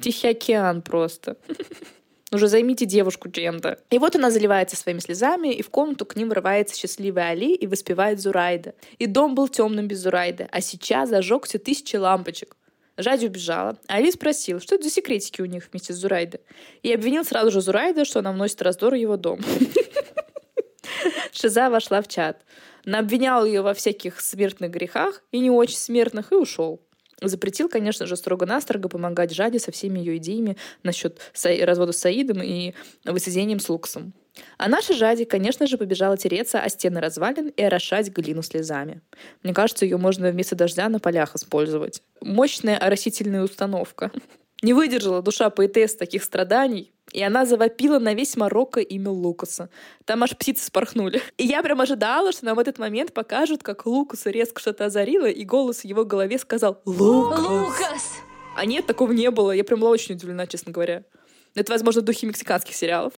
Тихий 0.00 0.28
океан 0.28 0.80
просто. 0.80 1.36
Уже 2.32 2.48
займите 2.48 2.86
девушку 2.86 3.30
чем-то. 3.30 3.78
И 3.90 3.98
вот 3.98 4.16
она 4.16 4.30
заливается 4.30 4.74
своими 4.74 5.00
слезами, 5.00 5.52
и 5.52 5.60
в 5.60 5.68
комнату 5.68 6.06
к 6.06 6.16
ним 6.16 6.30
врывается 6.30 6.74
счастливый 6.74 7.28
Али 7.28 7.54
и 7.54 7.66
воспевает 7.66 8.22
Зурайда. 8.22 8.74
И 8.98 9.04
дом 9.04 9.34
был 9.34 9.48
темным 9.48 9.86
без 9.86 9.98
Зурайда, 9.98 10.48
а 10.50 10.62
сейчас 10.62 11.10
зажегся 11.10 11.58
тысячи 11.58 11.96
лампочек. 11.96 12.56
Жади 13.02 13.26
убежала. 13.26 13.78
А 13.88 13.96
Али 13.96 14.10
спросил, 14.10 14.60
что 14.60 14.74
это 14.74 14.84
за 14.84 14.90
секретики 14.90 15.40
у 15.40 15.46
них 15.46 15.68
вместе 15.70 15.92
с 15.92 15.96
Зурайдой. 15.96 16.40
И 16.82 16.92
обвинил 16.92 17.24
сразу 17.24 17.50
же 17.50 17.60
Зурайда, 17.60 18.04
что 18.04 18.20
она 18.20 18.32
вносит 18.32 18.62
раздор 18.62 18.92
в 18.92 18.96
его 18.96 19.16
дом. 19.16 19.40
Шиза 21.32 21.70
вошла 21.70 22.02
в 22.02 22.08
чат. 22.08 22.44
Она 22.84 23.00
обвинял 23.00 23.44
ее 23.44 23.62
во 23.62 23.74
всяких 23.74 24.20
смертных 24.20 24.70
грехах 24.70 25.22
и 25.30 25.38
не 25.38 25.50
очень 25.50 25.76
смертных, 25.76 26.32
и 26.32 26.36
ушел. 26.36 26.80
Запретил, 27.20 27.68
конечно 27.68 28.06
же, 28.06 28.16
строго-настрого 28.16 28.88
помогать 28.88 29.32
Жаде 29.32 29.58
со 29.58 29.70
всеми 29.70 30.00
ее 30.00 30.16
идеями 30.16 30.56
насчет 30.82 31.20
развода 31.44 31.92
с 31.92 31.98
Саидом 31.98 32.42
и 32.42 32.74
воссоединением 33.04 33.60
с 33.60 33.68
Луксом. 33.68 34.12
А 34.56 34.68
наша 34.68 34.94
Жади, 34.94 35.24
конечно 35.24 35.66
же, 35.66 35.76
побежала 35.76 36.16
тереться 36.16 36.60
о 36.60 36.68
стены 36.68 37.00
развалин 37.00 37.48
и 37.48 37.62
орошать 37.62 38.08
глину 38.10 38.42
слезами. 38.42 39.02
Мне 39.42 39.52
кажется, 39.52 39.84
ее 39.84 39.96
можно 39.96 40.30
вместо 40.30 40.56
дождя 40.56 40.88
на 40.88 41.00
полях 41.00 41.34
использовать. 41.34 42.02
Мощная 42.20 42.78
оросительная 42.78 43.42
установка. 43.42 44.10
Не 44.62 44.74
выдержала 44.74 45.22
душа 45.22 45.50
поэтесс 45.50 45.96
таких 45.96 46.22
страданий, 46.22 46.92
и 47.10 47.20
она 47.22 47.44
завопила 47.44 47.98
на 47.98 48.14
весь 48.14 48.36
Марокко 48.36 48.80
имя 48.80 49.10
Лукаса. 49.10 49.68
Там 50.04 50.22
аж 50.22 50.36
птицы 50.36 50.64
спорхнули. 50.64 51.20
И 51.36 51.44
я 51.44 51.62
прям 51.62 51.80
ожидала, 51.80 52.30
что 52.32 52.44
нам 52.44 52.56
в 52.56 52.60
этот 52.60 52.78
момент 52.78 53.12
покажут, 53.12 53.62
как 53.62 53.86
Лукаса 53.86 54.30
резко 54.30 54.60
что-то 54.60 54.86
озарило, 54.86 55.26
и 55.26 55.44
голос 55.44 55.80
в 55.80 55.84
его 55.84 56.04
голове 56.04 56.38
сказал 56.38 56.80
«Лукас!». 56.84 57.40
Лукас! 57.40 58.12
А 58.56 58.64
нет, 58.64 58.86
такого 58.86 59.12
не 59.12 59.30
было. 59.30 59.50
Я 59.52 59.64
прям 59.64 59.80
была 59.80 59.90
очень 59.90 60.14
удивлена, 60.14 60.46
честно 60.46 60.72
говоря. 60.72 61.04
Это, 61.54 61.72
возможно, 61.72 62.00
духи 62.02 62.26
мексиканских 62.26 62.74
сериалов. 62.74 63.12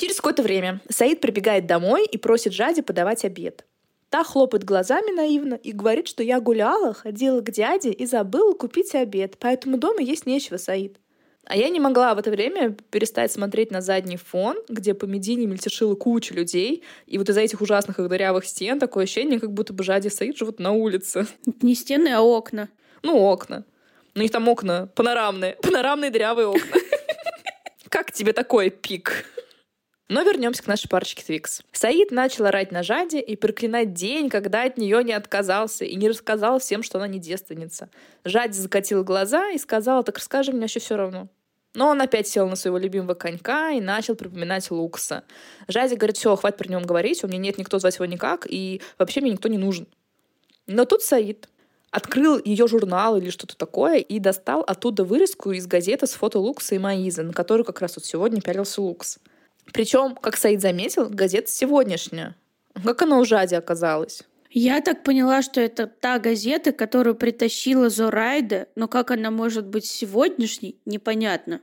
Через 0.00 0.16
какое-то 0.16 0.42
время 0.42 0.80
Саид 0.88 1.20
прибегает 1.20 1.66
домой 1.66 2.06
и 2.06 2.16
просит 2.16 2.54
Жади 2.54 2.80
подавать 2.80 3.26
обед. 3.26 3.66
Та 4.08 4.24
хлопает 4.24 4.64
глазами 4.64 5.14
наивно 5.14 5.52
и 5.54 5.72
говорит, 5.72 6.08
что 6.08 6.22
я 6.22 6.40
гуляла, 6.40 6.94
ходила 6.94 7.42
к 7.42 7.50
дяде 7.50 7.90
и 7.90 8.06
забыла 8.06 8.54
купить 8.54 8.94
обед, 8.94 9.36
поэтому 9.38 9.76
дома 9.76 10.00
есть 10.00 10.24
нечего, 10.24 10.56
Саид. 10.56 10.96
А 11.44 11.54
я 11.54 11.68
не 11.68 11.80
могла 11.80 12.14
в 12.14 12.18
это 12.18 12.30
время 12.30 12.74
перестать 12.90 13.30
смотреть 13.30 13.70
на 13.70 13.82
задний 13.82 14.16
фон, 14.16 14.56
где 14.70 14.94
по 14.94 15.04
Медине 15.04 15.44
мельтешила 15.44 15.94
куча 15.94 16.32
людей, 16.32 16.82
и 17.06 17.18
вот 17.18 17.28
из-за 17.28 17.42
этих 17.42 17.60
ужасных 17.60 17.98
их 17.98 18.08
дырявых 18.08 18.46
стен 18.46 18.78
такое 18.78 19.04
ощущение, 19.04 19.38
как 19.38 19.52
будто 19.52 19.74
бы 19.74 19.84
Жади 19.84 20.06
и 20.06 20.10
Саид 20.10 20.38
живут 20.38 20.60
на 20.60 20.72
улице. 20.72 21.26
Не 21.60 21.74
стены, 21.74 22.08
а 22.08 22.22
окна. 22.22 22.70
Ну, 23.02 23.18
окна. 23.18 23.66
Ну, 24.14 24.20
у 24.20 24.22
них 24.22 24.30
там 24.30 24.48
окна 24.48 24.86
панорамные. 24.94 25.58
Панорамные 25.60 26.10
дырявые 26.10 26.46
окна. 26.46 26.80
Как 27.90 28.12
тебе 28.12 28.32
такой 28.32 28.70
пик? 28.70 29.26
Но 30.10 30.22
вернемся 30.22 30.64
к 30.64 30.66
нашей 30.66 30.88
парочке 30.88 31.22
Твикс. 31.22 31.62
Саид 31.70 32.10
начал 32.10 32.46
орать 32.46 32.72
на 32.72 32.82
Жаде 32.82 33.20
и 33.20 33.36
проклинать 33.36 33.94
день, 33.94 34.28
когда 34.28 34.64
от 34.64 34.76
нее 34.76 35.04
не 35.04 35.12
отказался 35.12 35.84
и 35.84 35.94
не 35.94 36.08
рассказал 36.08 36.58
всем, 36.58 36.82
что 36.82 36.98
она 36.98 37.06
не 37.06 37.20
девственница. 37.20 37.88
Жади 38.24 38.54
закатила 38.54 39.04
глаза 39.04 39.50
и 39.50 39.58
сказала, 39.58 40.02
так 40.02 40.18
расскажи 40.18 40.50
мне 40.50 40.64
еще 40.64 40.80
все 40.80 40.96
равно. 40.96 41.28
Но 41.74 41.86
он 41.86 42.00
опять 42.00 42.26
сел 42.26 42.48
на 42.48 42.56
своего 42.56 42.78
любимого 42.78 43.14
конька 43.14 43.70
и 43.70 43.80
начал 43.80 44.16
припоминать 44.16 44.68
Лукса. 44.72 45.22
Жади 45.68 45.94
говорит, 45.94 46.16
все, 46.16 46.34
хватит 46.34 46.58
про 46.58 46.68
нем 46.68 46.82
говорить, 46.82 47.22
у 47.22 47.28
меня 47.28 47.38
нет 47.38 47.56
никто 47.56 47.78
звать 47.78 47.94
его 47.94 48.06
никак, 48.06 48.48
и 48.50 48.82
вообще 48.98 49.20
мне 49.20 49.30
никто 49.30 49.48
не 49.48 49.58
нужен. 49.58 49.86
Но 50.66 50.86
тут 50.86 51.04
Саид 51.04 51.48
открыл 51.92 52.40
ее 52.44 52.66
журнал 52.66 53.16
или 53.16 53.30
что-то 53.30 53.56
такое 53.56 53.98
и 53.98 54.18
достал 54.18 54.62
оттуда 54.62 55.04
вырезку 55.04 55.52
из 55.52 55.68
газеты 55.68 56.08
с 56.08 56.14
фото 56.14 56.40
Лукса 56.40 56.74
и 56.74 56.78
Маизы, 56.78 57.22
на 57.22 57.32
которую 57.32 57.64
как 57.64 57.80
раз 57.80 57.94
вот 57.94 58.04
сегодня 58.04 58.40
пялился 58.40 58.82
Лукс. 58.82 59.20
Причем, 59.72 60.14
как 60.14 60.36
Саид 60.36 60.60
заметил, 60.60 61.08
газета 61.08 61.50
сегодняшняя. 61.50 62.36
Как 62.84 63.02
она 63.02 63.18
у 63.18 63.24
Жади 63.24 63.54
оказалась? 63.54 64.22
Я 64.50 64.80
так 64.80 65.04
поняла, 65.04 65.42
что 65.42 65.60
это 65.60 65.86
та 65.86 66.18
газета, 66.18 66.72
которую 66.72 67.14
притащила 67.14 67.88
Зорайда, 67.88 68.66
но 68.74 68.88
как 68.88 69.12
она 69.12 69.30
может 69.30 69.66
быть 69.66 69.84
сегодняшней, 69.84 70.76
непонятно. 70.84 71.60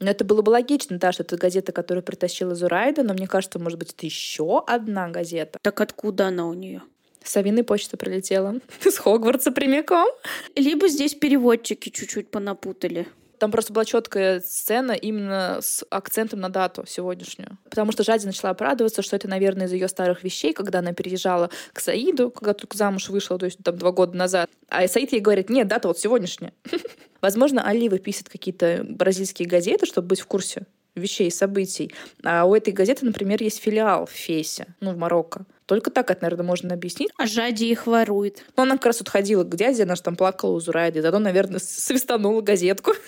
Ну, 0.00 0.10
это 0.10 0.24
было 0.24 0.42
бы 0.42 0.50
логично, 0.50 0.98
да, 0.98 1.12
что 1.12 1.22
это 1.22 1.36
газета, 1.36 1.72
которую 1.72 2.02
притащила 2.02 2.54
Зурайда, 2.54 3.04
но 3.04 3.14
мне 3.14 3.28
кажется, 3.28 3.58
может 3.58 3.78
быть, 3.78 3.92
это 3.92 4.04
еще 4.04 4.62
одна 4.66 5.08
газета. 5.08 5.58
Так 5.62 5.80
откуда 5.80 6.26
она 6.26 6.46
у 6.46 6.52
нее? 6.52 6.82
С 7.22 7.36
Авиной 7.36 7.64
почта 7.64 7.96
прилетела. 7.96 8.60
С 8.84 8.98
Хогвартса 8.98 9.52
прямиком. 9.52 10.08
Либо 10.56 10.88
здесь 10.88 11.14
переводчики 11.14 11.88
чуть-чуть 11.88 12.28
понапутали. 12.30 13.06
Там 13.38 13.50
просто 13.50 13.72
была 13.72 13.84
четкая 13.84 14.40
сцена 14.40 14.92
именно 14.92 15.58
с 15.60 15.84
акцентом 15.90 16.40
на 16.40 16.48
дату 16.48 16.84
сегодняшнюю. 16.86 17.58
Потому 17.68 17.92
что 17.92 18.02
Жади 18.02 18.26
начала 18.26 18.50
оправдываться, 18.50 19.02
что 19.02 19.16
это, 19.16 19.28
наверное, 19.28 19.66
из 19.66 19.72
ее 19.72 19.88
старых 19.88 20.24
вещей, 20.24 20.52
когда 20.52 20.80
она 20.80 20.92
переезжала 20.92 21.50
к 21.72 21.80
Саиду, 21.80 22.30
когда 22.30 22.54
только 22.54 22.76
замуж 22.76 23.08
вышла, 23.08 23.38
то 23.38 23.46
есть 23.46 23.58
там 23.62 23.76
два 23.76 23.92
года 23.92 24.16
назад. 24.16 24.50
А 24.68 24.86
Саид 24.88 25.12
ей 25.12 25.20
говорит, 25.20 25.50
нет, 25.50 25.68
дата 25.68 25.88
вот 25.88 25.98
сегодняшняя. 25.98 26.52
Возможно, 27.20 27.66
Али 27.66 27.88
выписывает 27.88 28.28
какие-то 28.28 28.84
бразильские 28.88 29.48
газеты, 29.48 29.86
чтобы 29.86 30.08
быть 30.08 30.20
в 30.20 30.26
курсе 30.26 30.66
вещей, 30.94 31.30
событий. 31.30 31.92
А 32.22 32.44
у 32.44 32.54
этой 32.54 32.72
газеты, 32.72 33.04
например, 33.04 33.42
есть 33.42 33.60
филиал 33.60 34.06
в 34.06 34.10
Фесе, 34.10 34.66
ну, 34.80 34.92
в 34.92 34.96
Марокко. 34.96 35.46
Только 35.66 35.90
так 35.90 36.10
это, 36.10 36.22
наверное, 36.22 36.46
можно 36.46 36.74
объяснить. 36.74 37.10
А 37.16 37.26
Жади 37.26 37.64
их 37.64 37.86
ворует. 37.86 38.44
Ну, 38.56 38.64
она 38.64 38.72
как 38.72 38.86
раз 38.86 39.00
вот 39.00 39.08
ходила 39.08 39.44
к 39.44 39.56
дяде, 39.56 39.84
она 39.84 39.96
же 39.96 40.02
там 40.02 40.16
плакала 40.16 40.52
у 40.52 40.60
Зурайды, 40.60 41.00
зато, 41.00 41.18
наверное, 41.18 41.58
свистанула 41.58 42.42
газетку. 42.42 42.92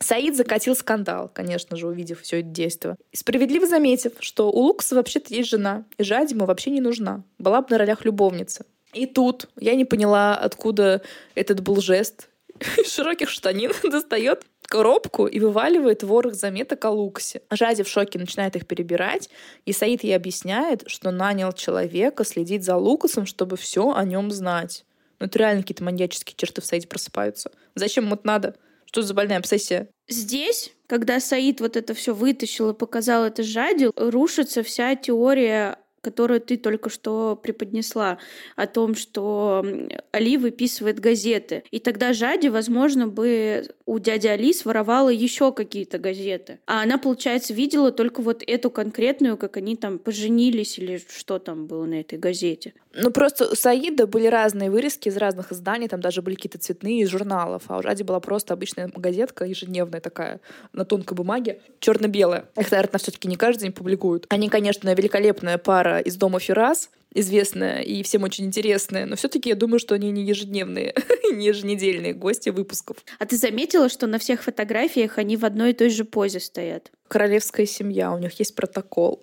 Саид 0.00 0.36
закатил 0.36 0.74
скандал, 0.74 1.30
конечно 1.32 1.76
же, 1.76 1.86
увидев 1.86 2.20
все 2.20 2.40
это 2.40 2.48
действие. 2.48 2.96
Справедливо 3.12 3.66
заметив, 3.66 4.12
что 4.20 4.50
у 4.50 4.58
Лукаса 4.58 4.96
вообще-то 4.96 5.32
есть 5.32 5.48
жена, 5.48 5.84
и 5.96 6.02
Жаде 6.02 6.34
ему 6.34 6.46
вообще 6.46 6.70
не 6.70 6.80
нужна. 6.80 7.22
Была 7.38 7.62
бы 7.62 7.68
на 7.70 7.78
ролях 7.78 8.04
любовницы. 8.04 8.66
И 8.92 9.06
тут 9.06 9.48
я 9.58 9.74
не 9.74 9.84
поняла, 9.84 10.36
откуда 10.36 11.02
этот 11.34 11.60
был 11.60 11.80
жест. 11.80 12.28
Широких 12.86 13.28
штанин 13.28 13.72
достает 13.82 14.44
коробку 14.74 15.28
и 15.28 15.38
вываливает 15.38 16.02
ворох 16.02 16.34
заметок 16.34 16.84
о 16.84 16.90
Лукасе. 16.90 17.42
Жади 17.52 17.84
в 17.84 17.88
шоке 17.88 18.18
начинает 18.18 18.56
их 18.56 18.66
перебирать, 18.66 19.30
и 19.66 19.72
Саид 19.72 20.02
ей 20.02 20.16
объясняет, 20.16 20.82
что 20.88 21.12
нанял 21.12 21.52
человека 21.52 22.24
следить 22.24 22.64
за 22.64 22.74
Лукасом, 22.76 23.24
чтобы 23.24 23.56
все 23.56 23.92
о 23.92 24.04
нем 24.04 24.32
знать. 24.32 24.84
Ну, 25.20 25.26
это 25.26 25.38
реально 25.38 25.62
какие-то 25.62 25.84
маньяческие 25.84 26.34
черты 26.36 26.60
в 26.60 26.64
Саиде 26.64 26.88
просыпаются. 26.88 27.52
Зачем 27.76 28.06
ему 28.06 28.16
это 28.16 28.26
надо? 28.26 28.56
Что 28.86 29.02
за 29.02 29.14
больная 29.14 29.38
обсессия? 29.38 29.86
Здесь, 30.08 30.72
когда 30.88 31.20
Саид 31.20 31.60
вот 31.60 31.76
это 31.76 31.94
все 31.94 32.12
вытащил 32.12 32.70
и 32.70 32.74
показал 32.74 33.22
это 33.22 33.44
Жади, 33.44 33.92
рушится 33.94 34.64
вся 34.64 34.96
теория 34.96 35.78
которую 36.04 36.40
ты 36.40 36.56
только 36.56 36.90
что 36.90 37.34
преподнесла, 37.42 38.18
о 38.56 38.66
том, 38.66 38.94
что 38.94 39.64
Али 40.12 40.36
выписывает 40.36 41.00
газеты. 41.00 41.64
И 41.70 41.80
тогда 41.80 42.12
Жади, 42.12 42.48
возможно, 42.48 43.08
бы 43.08 43.66
у 43.86 43.98
дяди 43.98 44.28
Али 44.28 44.52
своровала 44.52 45.08
еще 45.08 45.52
какие-то 45.52 45.98
газеты. 45.98 46.58
А 46.66 46.82
она, 46.82 46.98
получается, 46.98 47.54
видела 47.54 47.90
только 47.90 48.20
вот 48.22 48.42
эту 48.46 48.70
конкретную, 48.70 49.36
как 49.36 49.56
они 49.56 49.76
там 49.76 49.98
поженились 49.98 50.78
или 50.78 51.02
что 51.08 51.38
там 51.38 51.66
было 51.66 51.86
на 51.86 52.00
этой 52.00 52.18
газете. 52.18 52.74
Ну, 52.96 53.10
просто 53.10 53.50
у 53.50 53.54
Саида 53.56 54.06
были 54.06 54.26
разные 54.28 54.70
вырезки 54.70 55.08
из 55.08 55.16
разных 55.16 55.50
изданий, 55.50 55.88
там 55.88 56.00
даже 56.00 56.22
были 56.22 56.36
какие-то 56.36 56.58
цветные 56.58 57.00
из 57.00 57.08
журналов, 57.08 57.64
а 57.66 57.78
у 57.78 57.82
Жади 57.82 58.04
была 58.04 58.20
просто 58.20 58.54
обычная 58.54 58.90
газетка 58.94 59.44
ежедневная 59.44 60.00
такая, 60.00 60.40
на 60.72 60.84
тонкой 60.84 61.14
бумаге, 61.14 61.60
черно-белая. 61.80 62.46
Их, 62.56 62.70
наверное, 62.70 62.98
все-таки 62.98 63.26
не 63.26 63.36
каждый 63.36 63.62
день 63.62 63.72
публикуют. 63.72 64.26
Они, 64.28 64.48
конечно, 64.48 64.94
великолепная 64.94 65.58
пара 65.94 66.00
из 66.00 66.16
дома 66.16 66.40
Феррас, 66.40 66.90
известная 67.14 67.80
и 67.80 68.02
всем 68.02 68.24
очень 68.24 68.46
интересная, 68.46 69.06
но 69.06 69.14
все-таки 69.16 69.50
я 69.50 69.54
думаю, 69.54 69.78
что 69.78 69.94
они 69.94 70.10
не 70.10 70.22
ежедневные, 70.24 70.94
не 71.32 71.46
еженедельные 71.46 72.12
гости 72.12 72.50
выпусков. 72.50 72.96
А 73.18 73.26
ты 73.26 73.36
заметила, 73.36 73.88
что 73.88 74.06
на 74.06 74.18
всех 74.18 74.42
фотографиях 74.42 75.18
они 75.18 75.36
в 75.36 75.44
одной 75.44 75.70
и 75.70 75.74
той 75.74 75.90
же 75.90 76.04
позе 76.04 76.40
стоят? 76.40 76.90
Королевская 77.08 77.66
семья, 77.66 78.12
у 78.12 78.18
них 78.18 78.38
есть 78.38 78.54
протокол. 78.56 79.22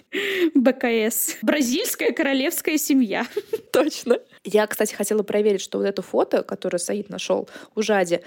БКС. 0.54 1.36
Бразильская 1.42 2.12
королевская 2.12 2.78
семья. 2.78 3.26
Точно. 3.72 4.18
Я, 4.44 4.66
кстати, 4.66 4.94
хотела 4.94 5.22
проверить, 5.22 5.60
что 5.60 5.78
вот 5.78 5.84
это 5.84 6.02
фото, 6.02 6.42
которое 6.42 6.78
Саид 6.78 7.10
нашел 7.10 7.48
у 7.76 7.82
Жади, 7.82 8.20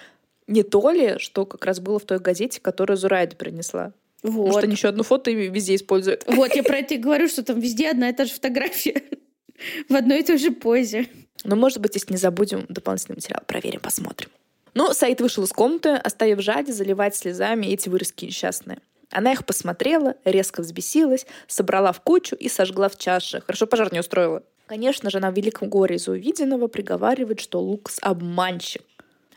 не 0.47 0.63
то 0.63 0.91
ли, 0.91 1.17
что 1.17 1.45
как 1.45 1.65
раз 1.65 1.79
было 1.79 1.99
в 1.99 2.05
той 2.05 2.19
газете, 2.19 2.61
которую 2.61 2.97
Зурайда 2.97 3.35
принесла. 3.35 3.93
Вот. 4.23 4.33
Потому 4.33 4.51
что 4.51 4.61
они 4.61 4.73
еще 4.73 4.87
одну 4.89 5.03
фото 5.03 5.31
везде 5.31 5.75
используют. 5.75 6.23
Вот, 6.27 6.55
я 6.55 6.63
про 6.63 6.77
это 6.77 6.93
и 6.93 6.97
говорю, 6.97 7.27
что 7.27 7.43
там 7.43 7.59
везде 7.59 7.89
одна 7.89 8.09
и 8.09 8.13
та 8.13 8.25
же 8.25 8.33
фотография. 8.33 9.03
В 9.89 9.95
одной 9.95 10.19
и 10.19 10.23
той 10.23 10.37
же 10.37 10.51
позе. 10.51 11.07
Но, 11.43 11.55
может 11.55 11.79
быть, 11.79 11.95
если 11.95 12.13
не 12.13 12.17
забудем 12.17 12.65
дополнительный 12.69 13.15
материал, 13.15 13.41
проверим, 13.45 13.79
посмотрим. 13.79 14.29
Ну, 14.73 14.93
Саид 14.93 15.21
вышел 15.21 15.43
из 15.43 15.49
комнаты, 15.49 15.89
оставив 15.89 16.41
Жади 16.41 16.71
заливать 16.71 17.15
слезами 17.15 17.67
эти 17.67 17.89
вырезки 17.89 18.25
несчастные. 18.25 18.79
Она 19.09 19.33
их 19.33 19.45
посмотрела, 19.45 20.15
резко 20.23 20.61
взбесилась, 20.61 21.25
собрала 21.47 21.91
в 21.91 21.99
кучу 22.01 22.35
и 22.35 22.47
сожгла 22.47 22.87
в 22.87 22.97
чаше. 22.97 23.41
Хорошо 23.41 23.67
пожар 23.67 23.91
не 23.91 23.99
устроила. 23.99 24.43
Конечно 24.67 25.09
же, 25.09 25.17
она 25.17 25.31
в 25.31 25.35
великом 25.35 25.67
горе 25.67 25.97
из 25.97 26.07
увиденного 26.07 26.67
приговаривает, 26.67 27.41
что 27.41 27.59
Лукас 27.59 27.97
обманщик. 28.01 28.83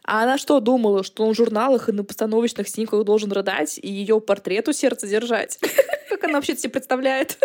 А 0.05 0.23
она 0.23 0.37
что 0.37 0.61
думала, 0.61 1.03
что 1.03 1.25
он 1.25 1.33
в 1.33 1.37
журналах 1.37 1.89
и 1.89 1.93
на 1.93 2.05
постановочных 2.05 2.69
снимках 2.69 3.05
должен 3.05 3.33
рыдать 3.33 3.79
и 3.83 3.91
ее 3.91 4.21
портрет 4.21 4.69
у 4.69 4.73
сердца 4.73 5.07
держать? 5.07 5.59
Как 6.11 6.25
она 6.25 6.35
вообще 6.35 6.57
себе 6.57 6.71
представляет? 6.71 7.39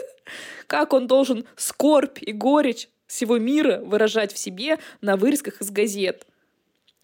Как 0.67 0.93
он 0.93 1.07
должен 1.07 1.45
скорбь 1.55 2.19
и 2.21 2.33
горечь 2.33 2.89
всего 3.07 3.37
мира 3.37 3.79
выражать 3.83 4.33
в 4.33 4.37
себе 4.37 4.77
на 5.01 5.15
вырезках 5.15 5.61
из 5.61 5.71
газет? 5.71 6.27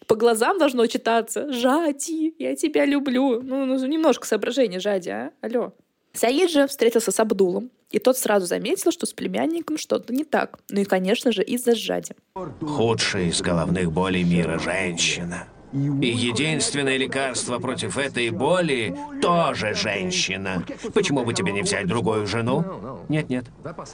По 0.06 0.14
глазам 0.14 0.58
должно 0.58 0.86
читаться 0.86 1.50
«Жади, 1.50 2.34
я 2.38 2.54
тебя 2.54 2.84
люблю». 2.84 3.40
Ну, 3.42 3.64
ну 3.64 3.86
немножко 3.86 4.26
соображения, 4.26 4.78
Жади, 4.78 5.08
а? 5.08 5.32
Алло. 5.40 5.72
Саид 6.16 6.50
же 6.50 6.66
встретился 6.66 7.12
с 7.12 7.20
Абдулом, 7.20 7.70
и 7.90 7.98
тот 7.98 8.16
сразу 8.16 8.46
заметил, 8.46 8.90
что 8.90 9.06
с 9.06 9.12
племянником 9.12 9.78
что-то 9.78 10.12
не 10.12 10.24
так. 10.24 10.58
Ну 10.70 10.80
и, 10.80 10.84
конечно 10.84 11.30
же, 11.30 11.42
из-за 11.42 11.74
Жади. 11.74 12.14
Худшая 12.60 13.24
из 13.24 13.40
головных 13.42 13.92
болей 13.92 14.24
мира 14.24 14.58
женщина. 14.58 15.48
И 15.72 16.08
единственное 16.08 16.96
лекарство 16.96 17.58
против 17.58 17.98
этой 17.98 18.30
боли 18.30 18.96
тоже 19.20 19.74
женщина. 19.74 20.64
Почему 20.94 21.24
бы 21.24 21.34
тебе 21.34 21.52
не 21.52 21.62
взять 21.62 21.86
другую 21.86 22.26
жену? 22.26 22.64
Нет-нет, 23.08 23.46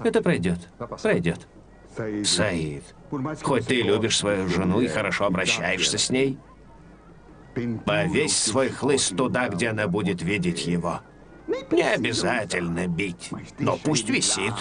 это 0.05 0.23
пройдет. 0.23 0.59
Пройдет. 1.03 1.41
Саид, 2.25 2.85
хоть 3.43 3.67
ты 3.67 3.83
любишь 3.83 4.17
свою 4.17 4.49
жену 4.49 4.81
и 4.81 4.87
хорошо 4.87 5.27
обращаешься 5.27 5.99
с 5.99 6.09
ней, 6.09 6.39
повесь 7.85 8.37
свой 8.37 8.69
хлыст 8.71 9.15
туда, 9.17 9.49
где 9.49 9.69
она 9.69 9.89
будет 9.89 10.23
видеть 10.23 10.67
его. 10.67 11.01
Не 11.47 11.83
обязательно 11.83 12.87
бить, 12.87 13.31
но 13.59 13.79
пусть 13.83 14.09
висит. 14.09 14.55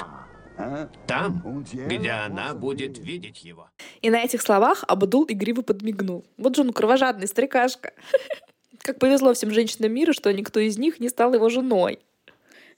Там, 1.08 1.66
где 1.74 2.12
она 2.12 2.54
будет 2.54 2.98
видеть 2.98 3.44
его. 3.44 3.70
И 4.02 4.10
на 4.10 4.24
этих 4.24 4.42
словах 4.42 4.84
Абдул 4.88 5.26
игриво 5.28 5.62
подмигнул. 5.62 6.26
Вот 6.38 6.56
же 6.56 6.62
он 6.62 6.74
кровожадный 6.74 7.28
старикашка. 7.28 7.94
Как 8.80 9.00
повезло 9.00 9.34
всем 9.34 9.52
женщинам 9.52 9.94
мира, 9.94 10.14
что 10.14 10.32
никто 10.34 10.60
из 10.60 10.78
них 10.78 11.00
не 11.00 11.10
стал 11.10 11.34
его 11.34 11.50
женой. 11.50 12.00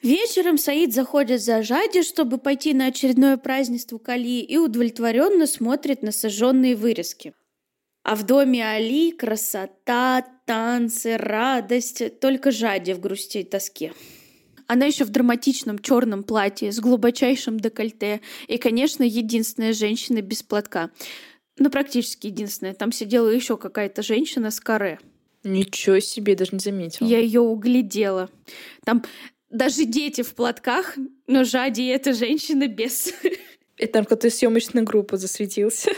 Вечером 0.01 0.57
Саид 0.57 0.93
заходит 0.93 1.41
за 1.41 1.63
Жади, 1.63 2.03
чтобы 2.03 2.37
пойти 2.37 2.73
на 2.73 2.87
очередное 2.87 3.37
празднество 3.37 3.97
Кали 3.97 4.41
и 4.41 4.57
удовлетворенно 4.57 5.47
смотрит 5.47 6.01
на 6.01 6.11
сожженные 6.11 6.75
вырезки. 6.75 7.33
А 8.03 8.15
в 8.15 8.25
доме 8.25 8.65
Али 8.65 9.11
красота, 9.11 10.25
танцы, 10.45 11.17
радость, 11.17 12.19
только 12.19 12.51
Жади 12.51 12.93
в 12.93 12.99
грусти 12.99 13.39
и 13.39 13.43
тоске. 13.43 13.93
Она 14.67 14.85
еще 14.85 15.05
в 15.05 15.09
драматичном 15.09 15.79
черном 15.79 16.23
платье 16.23 16.71
с 16.71 16.79
глубочайшим 16.79 17.59
декольте. 17.59 18.21
И, 18.47 18.57
конечно, 18.57 19.03
единственная 19.03 19.73
женщина 19.73 20.21
без 20.21 20.43
платка. 20.43 20.89
Ну, 21.57 21.69
практически 21.69 22.27
единственная. 22.27 22.73
Там 22.73 22.91
сидела 22.91 23.29
еще 23.29 23.57
какая-то 23.57 24.01
женщина 24.01 24.51
с 24.51 24.59
каре. 24.59 24.99
Ничего 25.43 25.99
себе, 25.99 26.35
даже 26.35 26.51
не 26.53 26.59
заметила. 26.59 27.07
Я 27.07 27.19
ее 27.19 27.41
углядела. 27.41 28.29
Там 28.85 29.03
даже 29.49 29.85
дети 29.85 30.23
в 30.23 30.33
платках, 30.35 30.97
но 31.27 31.43
Жади 31.43 31.85
эта 31.85 32.13
женщина 32.13 32.67
без. 32.67 33.13
Это 33.77 33.93
там 33.93 34.05
кто-то 34.05 34.27
из 34.27 34.37
съемочной 34.37 34.83
группы 34.83 35.17
засветился. 35.17 35.91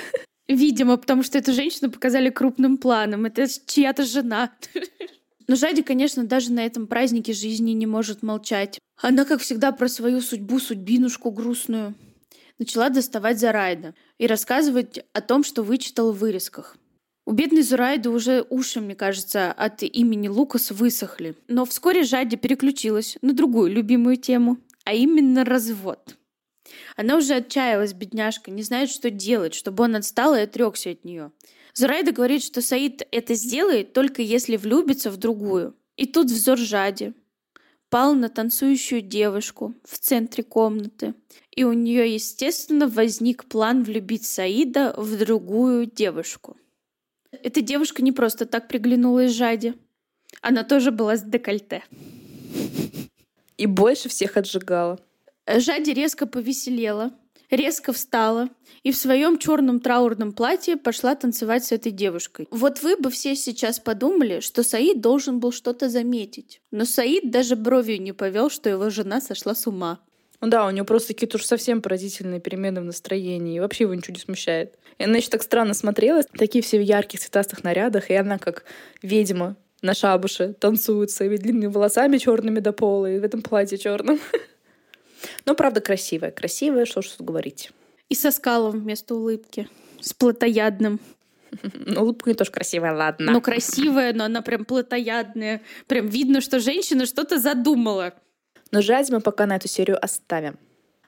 Видимо, 0.47 0.97
потому 0.97 1.23
что 1.23 1.37
эту 1.37 1.53
женщину 1.53 1.91
показали 1.91 2.29
крупным 2.29 2.77
планом. 2.77 3.25
Это 3.25 3.47
чья-то 3.47 4.05
жена. 4.05 4.51
Но 5.47 5.55
Жади, 5.55 5.81
конечно, 5.81 6.23
даже 6.23 6.51
на 6.51 6.65
этом 6.65 6.87
празднике 6.87 7.33
жизни 7.33 7.71
не 7.71 7.85
может 7.85 8.23
молчать. 8.23 8.79
Она, 9.01 9.25
как 9.25 9.41
всегда, 9.41 9.71
про 9.71 9.87
свою 9.87 10.21
судьбу, 10.21 10.59
судьбинушку 10.59 11.31
грустную. 11.31 11.95
Начала 12.57 12.89
доставать 12.89 13.39
Зарайда 13.39 13.93
и 14.17 14.27
рассказывать 14.27 15.03
о 15.13 15.21
том, 15.21 15.43
что 15.43 15.61
вычитала 15.61 16.11
в 16.11 16.19
вырезках. 16.19 16.77
У 17.25 17.31
бедной 17.31 17.63
Зурайды 17.63 18.09
уже 18.09 18.45
уши, 18.49 18.79
мне 18.81 18.95
кажется, 18.95 19.51
от 19.51 19.81
имени 19.81 20.27
Лукас 20.27 20.71
высохли. 20.71 21.35
Но 21.47 21.65
вскоре 21.65 22.03
Жади 22.03 22.37
переключилась 22.37 23.17
на 23.21 23.33
другую 23.33 23.71
любимую 23.71 24.17
тему, 24.17 24.57
а 24.83 24.93
именно 24.93 25.43
развод. 25.43 26.15
Она 26.95 27.17
уже 27.17 27.35
отчаялась, 27.35 27.93
бедняжка, 27.93 28.51
не 28.51 28.63
знает, 28.63 28.89
что 28.89 29.09
делать, 29.09 29.53
чтобы 29.53 29.83
он 29.83 29.95
отстал 29.95 30.33
и 30.35 30.39
отрекся 30.39 30.91
от 30.91 31.03
нее. 31.03 31.31
Зурайда 31.73 32.13
говорит, 32.13 32.41
что 32.43 32.61
Саид 32.61 33.05
это 33.11 33.33
сделает 33.33 33.93
только 33.93 34.21
если 34.21 34.55
влюбится 34.55 35.11
в 35.11 35.17
другую. 35.17 35.75
И 35.97 36.05
тут 36.05 36.27
взор 36.27 36.57
Жади 36.57 37.13
пал 37.89 38.13
на 38.13 38.29
танцующую 38.29 39.01
девушку 39.01 39.73
в 39.83 39.97
центре 39.99 40.43
комнаты. 40.43 41.13
И 41.51 41.63
у 41.63 41.73
нее, 41.73 42.13
естественно, 42.13 42.87
возник 42.87 43.45
план 43.45 43.83
влюбить 43.83 44.25
Саида 44.25 44.93
в 44.97 45.17
другую 45.17 45.85
девушку. 45.85 46.57
Эта 47.31 47.61
девушка 47.61 48.01
не 48.01 48.11
просто 48.11 48.45
так 48.45 48.67
приглянулась 48.67 49.31
Жаде. 49.31 49.75
Она 50.41 50.63
тоже 50.63 50.91
была 50.91 51.17
с 51.17 51.23
декольте. 51.23 51.83
И 53.57 53.65
больше 53.65 54.09
всех 54.09 54.37
отжигала. 54.37 54.99
Жади 55.47 55.91
резко 55.91 56.25
повеселела, 56.25 57.11
резко 57.49 57.93
встала 57.93 58.49
и 58.83 58.91
в 58.91 58.97
своем 58.97 59.37
черном 59.37 59.79
траурном 59.79 60.33
платье 60.33 60.77
пошла 60.77 61.15
танцевать 61.15 61.65
с 61.65 61.71
этой 61.71 61.91
девушкой. 61.91 62.47
Вот 62.51 62.81
вы 62.81 62.97
бы 62.97 63.09
все 63.09 63.35
сейчас 63.35 63.79
подумали, 63.79 64.39
что 64.39 64.63
Саид 64.63 65.01
должен 65.01 65.39
был 65.39 65.51
что-то 65.51 65.89
заметить. 65.89 66.61
Но 66.71 66.85
Саид 66.85 67.31
даже 67.31 67.55
бровью 67.55 68.01
не 68.01 68.11
повел, 68.11 68.49
что 68.49 68.69
его 68.69 68.89
жена 68.89 69.21
сошла 69.21 69.55
с 69.55 69.67
ума. 69.67 69.99
Ну 70.41 70.49
да, 70.49 70.67
у 70.67 70.71
нее 70.71 70.83
просто 70.83 71.13
какие-то 71.13 71.37
уж 71.37 71.45
совсем 71.45 71.81
поразительные 71.81 72.39
перемены 72.39 72.81
в 72.81 72.85
настроении, 72.85 73.55
и 73.55 73.59
вообще 73.59 73.85
его 73.85 73.95
ничего 73.95 74.13
не 74.13 74.19
смущает. 74.19 74.77
И 74.97 75.03
она 75.03 75.17
еще 75.17 75.29
так 75.29 75.43
странно 75.43 75.73
смотрелась, 75.73 76.25
такие 76.37 76.63
все 76.63 76.77
в 76.77 76.83
ярких 76.83 77.19
цветастых 77.19 77.63
нарядах, 77.63 78.09
и 78.09 78.15
она 78.15 78.37
как 78.37 78.65
ведьма 79.01 79.55
на 79.81 79.93
шабуше 79.93 80.53
танцует 80.53 81.11
своими 81.11 81.37
длинными 81.37 81.67
волосами 81.67 82.17
черными 82.17 82.59
до 82.59 82.73
пола 82.73 83.11
и 83.11 83.19
в 83.19 83.23
этом 83.23 83.41
платье 83.41 83.77
черном. 83.77 84.19
Но 85.45 85.55
правда 85.55 85.81
красивая, 85.81 86.31
красивая, 86.31 86.85
что 86.85 87.01
ж 87.01 87.07
тут 87.09 87.27
говорить. 87.27 87.71
И 88.09 88.15
со 88.15 88.31
скалом 88.31 88.81
вместо 88.81 89.15
улыбки. 89.15 89.67
С 89.99 90.13
плотоядным. 90.13 90.99
Ну, 91.73 92.01
улыбка 92.01 92.29
не 92.29 92.35
тоже 92.35 92.51
красивая, 92.51 92.93
ладно. 92.93 93.31
Ну, 93.31 93.41
красивая, 93.41 94.13
но 94.13 94.25
она 94.25 94.41
прям 94.41 94.65
плотоядная. 94.65 95.61
Прям 95.87 96.07
видно, 96.07 96.41
что 96.41 96.59
женщина 96.59 97.05
что-то 97.05 97.39
задумала. 97.39 98.13
Но 98.71 98.81
жать 98.81 99.09
мы 99.09 99.21
пока 99.21 99.45
на 99.45 99.55
эту 99.55 99.67
серию 99.67 100.03
оставим. 100.03 100.57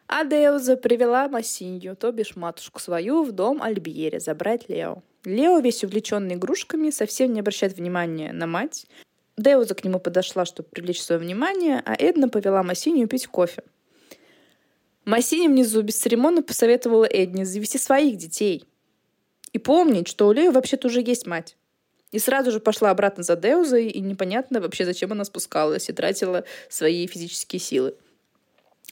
А 0.07 0.23
Деуза 0.23 0.77
привела 0.77 1.27
Массинью, 1.27 1.95
то 1.95 2.11
бишь 2.13 2.37
матушку 2.37 2.79
свою, 2.79 3.23
в 3.23 3.33
дом 3.33 3.61
Альбьери 3.61 4.19
забрать 4.19 4.69
Лео. 4.69 5.03
Лео, 5.25 5.59
весь 5.59 5.83
увлеченный 5.83 6.35
игрушками, 6.35 6.91
совсем 6.91 7.33
не 7.33 7.41
обращает 7.41 7.75
внимания 7.75 8.31
на 8.31 8.47
мать. 8.47 8.87
Деуза 9.37 9.75
к 9.75 9.83
нему 9.83 9.99
подошла, 9.99 10.45
чтобы 10.45 10.69
привлечь 10.69 11.01
свое 11.01 11.19
внимание, 11.19 11.83
а 11.85 11.93
Эдна 11.93 12.29
повела 12.29 12.63
Массинью 12.63 13.07
пить 13.09 13.27
кофе. 13.27 13.63
Массини 15.07 15.47
внизу 15.47 15.81
бесцеремонно 15.83 16.43
посоветовала 16.43 17.05
Эдне 17.05 17.45
завести 17.45 17.77
своих 17.77 18.17
детей 18.17 18.65
и 19.53 19.57
помнить, 19.57 20.09
что 20.09 20.27
у 20.27 20.33
Лео 20.33 20.51
вообще-то 20.51 20.89
уже 20.89 20.99
есть 20.99 21.25
мать. 21.25 21.55
И 22.11 22.19
сразу 22.19 22.51
же 22.51 22.59
пошла 22.59 22.89
обратно 22.89 23.23
за 23.23 23.37
Деузой, 23.37 23.87
и 23.87 24.01
непонятно 24.01 24.59
вообще, 24.59 24.83
зачем 24.83 25.13
она 25.13 25.23
спускалась 25.23 25.87
и 25.87 25.93
тратила 25.93 26.43
свои 26.67 27.07
физические 27.07 27.61
силы. 27.61 27.95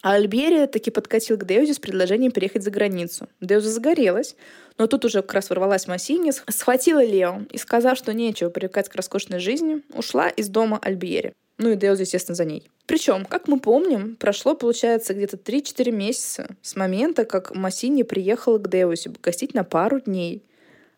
А 0.03 0.13
Альберия 0.13 0.67
таки 0.67 0.89
подкатил 0.89 1.37
к 1.37 1.45
Деузе 1.45 1.73
с 1.73 1.79
предложением 1.79 2.31
переехать 2.31 2.63
за 2.63 2.71
границу. 2.71 3.27
Деуза 3.41 3.69
загорелась, 3.69 4.37
но 4.77 4.87
тут 4.87 5.03
уже 5.03 5.21
как 5.21 5.33
раз 5.33 5.49
ворвалась 5.49 5.85
Массини, 5.85 6.31
схватила 6.31 7.03
Лео 7.03 7.41
и, 7.51 7.57
сказав, 7.57 7.97
что 7.97 8.13
нечего 8.13 8.49
привыкать 8.49 8.87
к 8.87 8.95
роскошной 8.95 9.39
жизни, 9.39 9.81
ушла 9.93 10.29
из 10.29 10.47
дома 10.47 10.79
Альбери. 10.81 11.33
Ну 11.57 11.71
и 11.71 11.75
Деуза, 11.75 12.01
естественно, 12.01 12.35
за 12.35 12.45
ней. 12.45 12.69
Причем, 12.85 13.25
как 13.25 13.47
мы 13.47 13.59
помним, 13.59 14.15
прошло, 14.17 14.55
получается, 14.55 15.13
где-то 15.13 15.37
3-4 15.37 15.91
месяца 15.91 16.55
с 16.61 16.75
момента, 16.75 17.25
как 17.25 17.55
Массини 17.55 18.03
приехала 18.03 18.57
к 18.57 18.69
Деузе 18.69 19.11
гостить 19.23 19.53
на 19.53 19.63
пару 19.63 20.01
дней. 20.01 20.43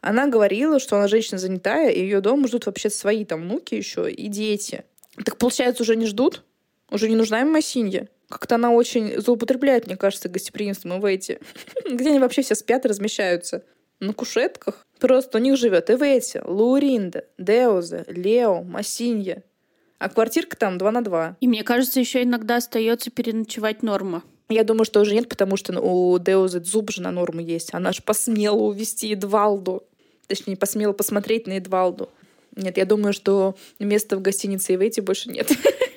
Она 0.02 0.28
говорила, 0.28 0.80
что 0.80 0.98
она 0.98 1.08
женщина 1.08 1.38
занятая, 1.38 1.90
и 1.90 2.02
ее 2.02 2.22
дома 2.22 2.48
ждут 2.48 2.66
вообще 2.66 2.90
свои 2.90 3.26
там 3.26 3.42
внуки 3.44 3.76
еще 3.76 4.12
и 4.12 4.28
дети. 4.28 4.84
Так 5.24 5.38
получается, 5.38 5.84
уже 5.84 5.96
не 5.96 6.06
ждут? 6.06 6.44
Уже 6.90 7.10
не 7.10 7.16
нужна 7.16 7.42
им 7.42 7.52
Массинья? 7.52 8.08
Как-то 8.30 8.56
она 8.56 8.72
очень 8.72 9.20
злоупотребляет, 9.20 9.88
мне 9.88 9.96
кажется, 9.96 10.30
гостеприимством 10.30 11.00
Эвейти. 11.00 11.40
Где 11.90 12.10
они 12.10 12.20
вообще 12.20 12.42
все 12.42 12.56
спят 12.56 12.86
и 12.86 12.90
размещаются? 12.90 13.64
На 14.00 14.14
кушетках? 14.14 14.86
Просто 15.00 15.38
у 15.38 15.42
них 15.42 15.58
живет 15.58 15.90
Эвейти, 15.90 16.42
Лауринда, 16.44 17.26
Деуза, 17.38 18.06
Лео, 18.08 18.64
Массинья. 18.64 19.44
А 20.00 20.10
квартирка 20.10 20.56
там 20.58 20.78
2 20.78 20.92
на 20.92 21.04
2. 21.04 21.38
И 21.42 21.48
мне 21.48 21.64
кажется, 21.64 22.00
еще 22.00 22.24
иногда 22.24 22.58
остается 22.58 23.10
переночевать 23.10 23.84
норма. 23.84 24.24
Я 24.50 24.64
думаю, 24.64 24.86
что 24.86 25.02
уже 25.02 25.14
нет, 25.14 25.28
потому 25.28 25.58
что 25.58 25.80
у 25.82 26.18
Деузы 26.20 26.64
зуб 26.64 26.92
же 26.92 27.02
на 27.02 27.12
норму 27.12 27.42
есть. 27.42 27.74
Она 27.74 27.92
же 27.92 28.02
посмела 28.02 28.56
увести 28.56 29.14
Эдвалду. 29.14 29.84
Точнее, 30.28 30.56
посмела 30.56 30.94
посмотреть 30.94 31.48
на 31.48 31.54
Эдвалду. 31.54 32.10
Нет, 32.56 32.78
я 32.78 32.86
думаю, 32.86 33.14
что 33.14 33.56
места 33.80 34.18
в 34.18 34.22
гостинице 34.22 34.76
Эвейти 34.76 35.00
больше 35.00 35.30
нет. 35.30 35.52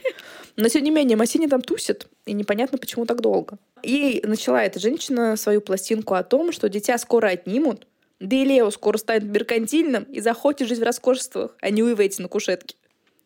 Но, 0.56 0.68
тем 0.68 0.82
не 0.82 0.90
менее, 0.90 1.16
Массини 1.16 1.46
там 1.46 1.62
тусит, 1.62 2.06
и 2.26 2.32
непонятно, 2.32 2.76
почему 2.76 3.06
так 3.06 3.22
долго. 3.22 3.56
И 3.82 4.20
начала 4.24 4.62
эта 4.62 4.78
женщина 4.78 5.36
свою 5.36 5.60
пластинку 5.62 6.14
о 6.14 6.22
том, 6.22 6.52
что 6.52 6.68
дитя 6.68 6.98
скоро 6.98 7.28
отнимут, 7.28 7.86
да 8.18 8.36
и 8.36 8.44
Лео 8.44 8.70
скоро 8.70 8.98
станет 8.98 9.24
меркантильным 9.24 10.04
и 10.04 10.20
захочет 10.20 10.68
жить 10.68 10.80
в 10.80 10.82
роскошествах, 10.82 11.56
а 11.60 11.70
не 11.70 11.82
уйвейте 11.82 12.20
на 12.20 12.28
кушетке. 12.28 12.76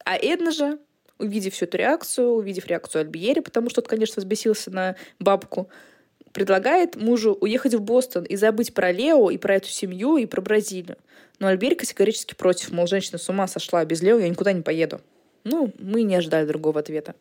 А 0.04 0.16
Эдна 0.16 0.50
же, 0.50 0.78
увидев 1.18 1.54
всю 1.54 1.64
эту 1.64 1.78
реакцию, 1.78 2.30
увидев 2.30 2.66
реакцию 2.66 3.00
Альбиери, 3.02 3.40
потому 3.40 3.70
что 3.70 3.80
тот, 3.80 3.88
конечно, 3.88 4.20
взбесился 4.20 4.70
на 4.70 4.96
бабку, 5.18 5.68
предлагает 6.32 6.96
мужу 6.96 7.36
уехать 7.40 7.74
в 7.74 7.80
Бостон 7.80 8.24
и 8.24 8.36
забыть 8.36 8.74
про 8.74 8.92
Лео 8.92 9.30
и 9.30 9.38
про 9.38 9.56
эту 9.56 9.68
семью 9.68 10.16
и 10.16 10.26
про 10.26 10.40
Бразилию. 10.40 10.98
Но 11.38 11.46
Альбери 11.46 11.74
категорически 11.74 12.34
против, 12.34 12.70
мол, 12.72 12.86
женщина 12.86 13.18
с 13.18 13.28
ума 13.28 13.46
сошла, 13.46 13.84
без 13.84 14.02
Лео 14.02 14.18
я 14.18 14.28
никуда 14.28 14.52
не 14.52 14.62
поеду. 14.62 15.00
Ну, 15.44 15.72
мы 15.78 16.02
не 16.02 16.16
ожидали 16.16 16.46
другого 16.46 16.80
ответа. 16.80 17.14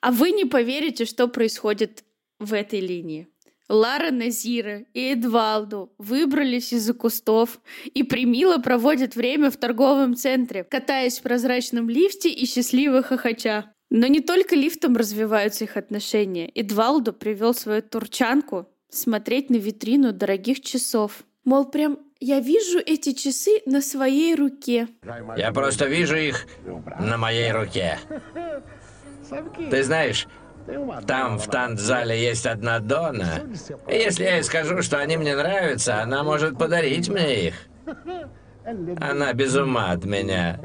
А 0.00 0.12
вы 0.12 0.30
не 0.30 0.44
поверите, 0.44 1.04
что 1.04 1.28
происходит 1.28 2.04
в 2.38 2.52
этой 2.52 2.80
линии. 2.80 3.28
Лара 3.68 4.10
Назира 4.10 4.84
и 4.94 5.12
Эдвалду 5.12 5.92
выбрались 5.98 6.72
из-за 6.72 6.94
кустов 6.94 7.60
и 7.84 8.02
примило 8.02 8.58
проводят 8.58 9.14
время 9.14 9.50
в 9.50 9.56
торговом 9.56 10.16
центре, 10.16 10.64
катаясь 10.64 11.18
в 11.18 11.22
прозрачном 11.22 11.90
лифте 11.90 12.30
и 12.30 12.46
счастливо 12.46 13.02
хохоча. 13.02 13.72
Но 13.90 14.06
не 14.06 14.20
только 14.20 14.54
лифтом 14.54 14.96
развиваются 14.96 15.64
их 15.64 15.76
отношения. 15.76 16.50
Эдвалду 16.54 17.12
привел 17.12 17.54
свою 17.54 17.82
турчанку 17.82 18.68
смотреть 18.90 19.50
на 19.50 19.56
витрину 19.56 20.12
дорогих 20.12 20.60
часов. 20.60 21.24
Мол, 21.44 21.66
прям 21.66 21.98
я 22.20 22.40
вижу 22.40 22.78
эти 22.78 23.12
часы 23.12 23.60
на 23.64 23.80
своей 23.80 24.34
руке. 24.34 24.88
Я 25.36 25.52
просто 25.52 25.86
вижу 25.86 26.16
их 26.16 26.46
на 27.00 27.16
моей 27.16 27.52
руке. 27.52 27.98
Ты 29.70 29.82
знаешь, 29.82 30.26
там 31.06 31.38
в 31.38 31.46
танцзале 31.46 32.20
есть 32.20 32.46
одна 32.46 32.78
Дона. 32.78 33.42
Если 33.86 34.24
я 34.24 34.36
ей 34.36 34.42
скажу, 34.42 34.82
что 34.82 34.98
они 34.98 35.16
мне 35.16 35.34
нравятся, 35.36 36.02
она 36.02 36.22
может 36.22 36.58
подарить 36.58 37.08
мне 37.08 37.48
их. 37.48 37.54
Она 39.00 39.32
без 39.32 39.54
ума 39.56 39.92
от 39.92 40.04
меня. 40.04 40.60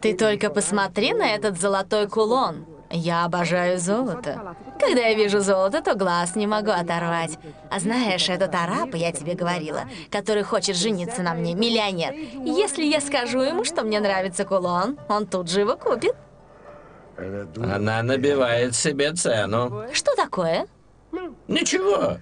Ты 0.00 0.16
только 0.16 0.50
посмотри 0.50 1.14
на 1.14 1.34
этот 1.34 1.58
золотой 1.58 2.08
кулон. 2.08 2.66
Я 2.90 3.24
обожаю 3.24 3.78
золото. 3.78 4.56
Когда 4.78 5.06
я 5.06 5.14
вижу 5.14 5.40
золото, 5.40 5.80
то 5.80 5.94
глаз 5.94 6.36
не 6.36 6.46
могу 6.46 6.70
оторвать. 6.70 7.38
А 7.70 7.80
знаешь, 7.80 8.28
этот 8.28 8.54
араб, 8.54 8.94
я 8.94 9.10
тебе 9.12 9.34
говорила, 9.34 9.84
который 10.10 10.42
хочет 10.42 10.76
жениться 10.76 11.22
на 11.22 11.34
мне, 11.34 11.54
миллионер. 11.54 12.12
Если 12.44 12.84
я 12.84 13.00
скажу 13.00 13.40
ему, 13.40 13.64
что 13.64 13.82
мне 13.82 14.00
нравится 14.00 14.44
кулон, 14.44 14.98
он 15.08 15.26
тут 15.26 15.50
же 15.50 15.60
его 15.60 15.76
купит. 15.76 16.14
Она 17.16 18.02
набивает 18.02 18.74
себе 18.74 19.12
цену. 19.12 19.86
Что 19.92 20.14
такое? 20.16 20.66
Ничего. 21.48 22.18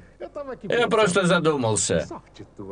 Я 0.63 0.89
просто 0.89 1.27
задумался. 1.27 2.07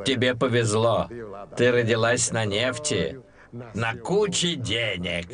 Тебе 0.05 0.35
повезло. 0.35 1.09
Ты 1.57 1.73
родилась 1.73 2.31
на 2.31 2.45
нефти, 2.45 3.21
на 3.53 3.95
куче 3.97 4.55
денег. 4.55 5.27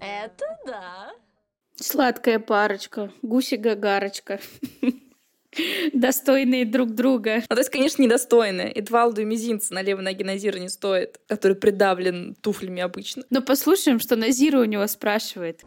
Это 0.00 0.58
да. 0.66 1.12
Сладкая 1.76 2.38
парочка, 2.38 3.10
гуси-гагарочка. 3.22 4.40
Достойные 5.92 6.64
друг 6.64 6.94
друга. 6.94 7.42
Ну, 7.48 7.54
то 7.54 7.58
есть, 7.58 7.70
конечно, 7.70 8.02
недостойные. 8.02 8.72
Эдвалду 8.72 9.22
и 9.22 9.24
мизинца 9.24 9.74
на 9.74 9.82
левой 9.82 10.04
ноге 10.04 10.24
Назира 10.24 10.58
не 10.58 10.68
стоит, 10.68 11.20
который 11.26 11.56
придавлен 11.56 12.34
туфлями 12.40 12.82
обычно. 12.82 13.24
Но 13.30 13.42
послушаем, 13.42 14.00
что 14.00 14.16
Назира 14.16 14.60
у 14.60 14.64
него 14.64 14.86
спрашивает. 14.86 15.62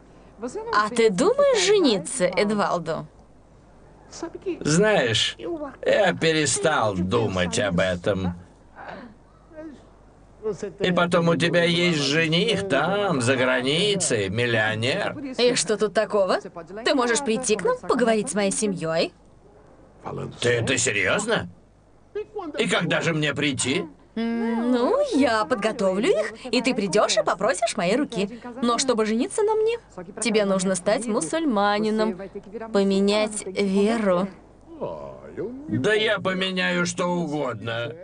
А 0.74 0.88
ты 0.90 1.10
думаешь 1.10 1.64
жениться, 1.64 2.24
Эдвалду? 2.24 3.06
Знаешь, 4.60 5.36
я 5.86 6.12
перестал 6.14 6.94
думать 6.94 7.58
об 7.58 7.80
этом. 7.80 8.34
И 10.80 10.90
потом 10.90 11.28
у 11.28 11.36
тебя 11.36 11.62
есть 11.62 12.00
жених 12.00 12.68
там, 12.68 13.20
за 13.20 13.36
границей, 13.36 14.28
миллионер. 14.28 15.16
И 15.38 15.54
что 15.54 15.76
тут 15.76 15.94
такого? 15.94 16.40
Ты 16.84 16.94
можешь 16.94 17.20
прийти 17.20 17.54
к 17.54 17.62
нам, 17.62 17.78
поговорить 17.78 18.30
с 18.30 18.34
моей 18.34 18.50
семьей? 18.50 19.12
Ты 20.40 20.48
это 20.50 20.76
серьезно? 20.76 21.48
И 22.58 22.68
когда 22.68 23.00
же 23.00 23.12
мне 23.12 23.34
прийти? 23.34 23.84
Ну, 24.14 24.98
я 25.14 25.44
подготовлю 25.46 26.10
их, 26.10 26.34
и 26.50 26.60
ты 26.60 26.74
придешь 26.74 27.16
и 27.16 27.22
попросишь 27.22 27.76
моей 27.76 27.96
руки. 27.96 28.40
Но 28.60 28.78
чтобы 28.78 29.06
жениться 29.06 29.42
на 29.42 29.54
мне, 29.54 29.78
тебе 30.20 30.44
нужно 30.44 30.74
стать 30.74 31.06
мусульманином, 31.06 32.20
поменять 32.72 33.46
веру. 33.46 34.28
Да 35.68 35.94
я 35.94 36.18
поменяю 36.18 36.84
что 36.84 37.06
угодно. 37.06 37.94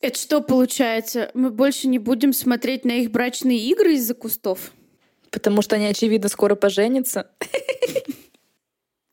Это 0.00 0.18
что 0.18 0.40
получается? 0.40 1.30
Мы 1.34 1.50
больше 1.50 1.88
не 1.88 1.98
будем 1.98 2.32
смотреть 2.32 2.84
на 2.84 2.92
их 2.92 3.10
брачные 3.10 3.58
игры 3.58 3.94
из-за 3.94 4.14
кустов? 4.14 4.72
Потому 5.30 5.62
что 5.62 5.76
они, 5.76 5.86
очевидно, 5.86 6.28
скоро 6.28 6.54
поженятся. 6.54 7.30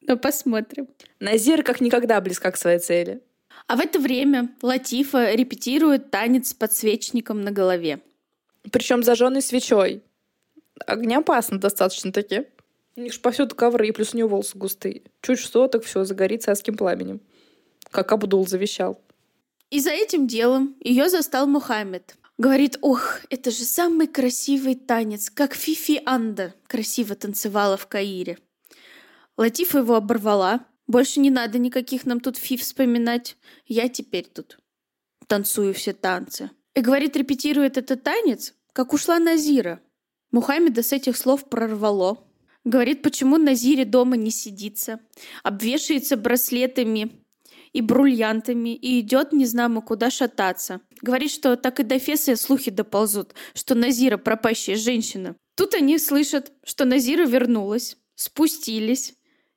Но 0.07 0.17
посмотрим. 0.17 0.87
Назир 1.19 1.63
как 1.63 1.81
никогда 1.81 2.21
близка 2.21 2.51
к 2.51 2.57
своей 2.57 2.79
цели. 2.79 3.21
А 3.67 3.75
в 3.75 3.79
это 3.79 3.99
время 3.99 4.55
Латифа 4.61 5.33
репетирует 5.33 6.11
танец 6.11 6.49
с 6.49 6.53
подсвечником 6.53 7.41
на 7.41 7.51
голове. 7.51 8.01
Причем 8.71 9.03
зажженной 9.03 9.41
свечой. 9.41 10.03
Огня 10.85 11.19
опасно 11.19 11.59
достаточно 11.59 12.11
таки. 12.11 12.45
У 12.95 13.01
них 13.01 13.13
же 13.13 13.19
повсюду 13.19 13.55
ковры, 13.55 13.87
и 13.87 13.91
плюс 13.91 14.13
у 14.13 14.17
нее 14.17 14.27
волосы 14.27 14.57
густые. 14.57 15.03
Чуть 15.21 15.39
что, 15.39 15.67
так 15.67 15.83
все 15.83 16.03
загорится 16.03 16.51
адским 16.51 16.77
пламенем. 16.77 17.21
Как 17.91 18.11
Абдул 18.11 18.47
завещал. 18.47 19.01
И 19.69 19.79
за 19.79 19.91
этим 19.91 20.27
делом 20.27 20.75
ее 20.79 21.09
застал 21.09 21.47
Мухаммед. 21.47 22.15
Говорит, 22.37 22.77
ох, 22.81 23.19
это 23.29 23.49
же 23.49 23.63
самый 23.63 24.07
красивый 24.07 24.75
танец, 24.75 25.29
как 25.29 25.53
Фифи 25.53 26.01
Анда 26.05 26.53
красиво 26.67 27.15
танцевала 27.15 27.77
в 27.77 27.87
Каире. 27.87 28.37
Латифа 29.37 29.79
его 29.79 29.95
оборвала. 29.95 30.65
Больше 30.87 31.19
не 31.19 31.29
надо 31.29 31.57
никаких 31.57 32.05
нам 32.05 32.19
тут 32.19 32.37
фиф 32.37 32.61
вспоминать. 32.61 33.37
Я 33.65 33.89
теперь 33.89 34.25
тут 34.25 34.59
танцую 35.27 35.73
все 35.73 35.93
танцы. 35.93 36.51
И 36.75 36.81
говорит, 36.81 37.15
репетирует 37.15 37.77
этот 37.77 38.03
танец, 38.03 38.53
как 38.73 38.93
ушла 38.93 39.19
Назира. 39.19 39.81
Мухаммеда 40.31 40.83
с 40.83 40.91
этих 40.91 41.17
слов 41.17 41.49
прорвало. 41.49 42.23
Говорит, 42.63 43.01
почему 43.01 43.37
Назире 43.37 43.85
дома 43.85 44.17
не 44.17 44.31
сидится. 44.31 44.99
Обвешивается 45.43 46.17
браслетами 46.17 47.11
и 47.73 47.81
бриллиантами 47.81 48.75
и 48.75 48.99
идет 48.99 49.33
не 49.33 49.45
знамо 49.45 49.81
куда 49.81 50.09
шататься. 50.09 50.81
Говорит, 51.01 51.31
что 51.31 51.55
так 51.55 51.79
и 51.79 51.83
до 51.83 51.99
Феса 51.99 52.35
слухи 52.35 52.71
доползут, 52.71 53.33
что 53.53 53.75
Назира 53.75 54.17
пропащая 54.17 54.75
женщина. 54.75 55.35
Тут 55.55 55.73
они 55.73 55.99
слышат, 55.99 56.51
что 56.63 56.85
Назира 56.85 57.25
вернулась, 57.25 57.97
спустились, 58.15 59.13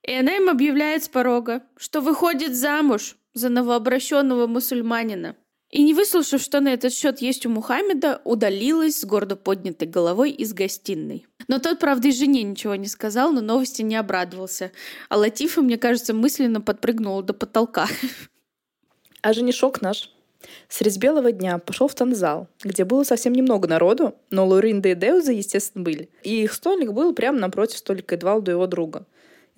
и 0.09 0.15
она 0.15 0.37
им 0.37 0.49
объявляет 0.49 1.05
с 1.05 1.09
порога, 1.09 1.63
что 1.77 2.01
выходит 2.01 2.57
замуж 2.57 3.17
за 3.35 3.51
новообращенного 3.51 4.47
мусульманина. 4.47 5.37
И 5.71 5.83
не 5.83 5.93
выслушав, 5.93 6.41
что 6.41 6.61
на 6.61 6.73
этот 6.73 6.95
счет 6.95 7.21
есть 7.21 7.45
у 7.45 7.51
Мухаммеда, 7.51 8.23
удалилась 8.25 9.01
с 9.01 9.05
гордо 9.05 9.37
поднятой 9.37 9.87
головой 9.87 10.31
из 10.31 10.55
гостиной. 10.55 11.27
Но 11.47 11.59
тот, 11.59 11.79
правда, 11.79 12.09
и 12.09 12.13
жене 12.13 12.43
ничего 12.43 12.75
не 12.75 12.87
сказал, 12.87 13.33
но 13.33 13.43
новости 13.43 13.83
не 13.83 13.97
обрадовался. 13.97 14.73
А 15.11 15.19
Латифа, 15.19 15.61
мне 15.61 15.77
кажется, 15.77 16.15
мысленно 16.15 16.63
подпрыгнула 16.63 17.23
до 17.23 17.35
потолка. 17.35 17.87
А 19.21 19.35
женишок 19.35 19.83
наш 19.83 20.11
средь 20.71 20.97
белого 20.97 21.33
дня 21.33 21.59
пошел 21.59 21.87
в 21.87 21.95
танзал, 21.95 22.49
где 22.65 22.87
было 22.87 23.05
совсем 23.05 23.35
немного 23.35 23.69
народу, 23.69 24.15
но 24.31 24.47
Лоринда 24.47 24.89
и 24.91 24.95
Деуза, 24.95 25.33
естественно, 25.33 25.85
были. 25.85 26.09
И 26.23 26.45
их 26.45 26.55
столик 26.55 26.93
был 26.93 27.13
прямо 27.13 27.39
напротив 27.39 27.77
столика 27.77 28.15
Эдвалду 28.15 28.51
и 28.51 28.55
его 28.55 28.67
друга. 28.67 29.05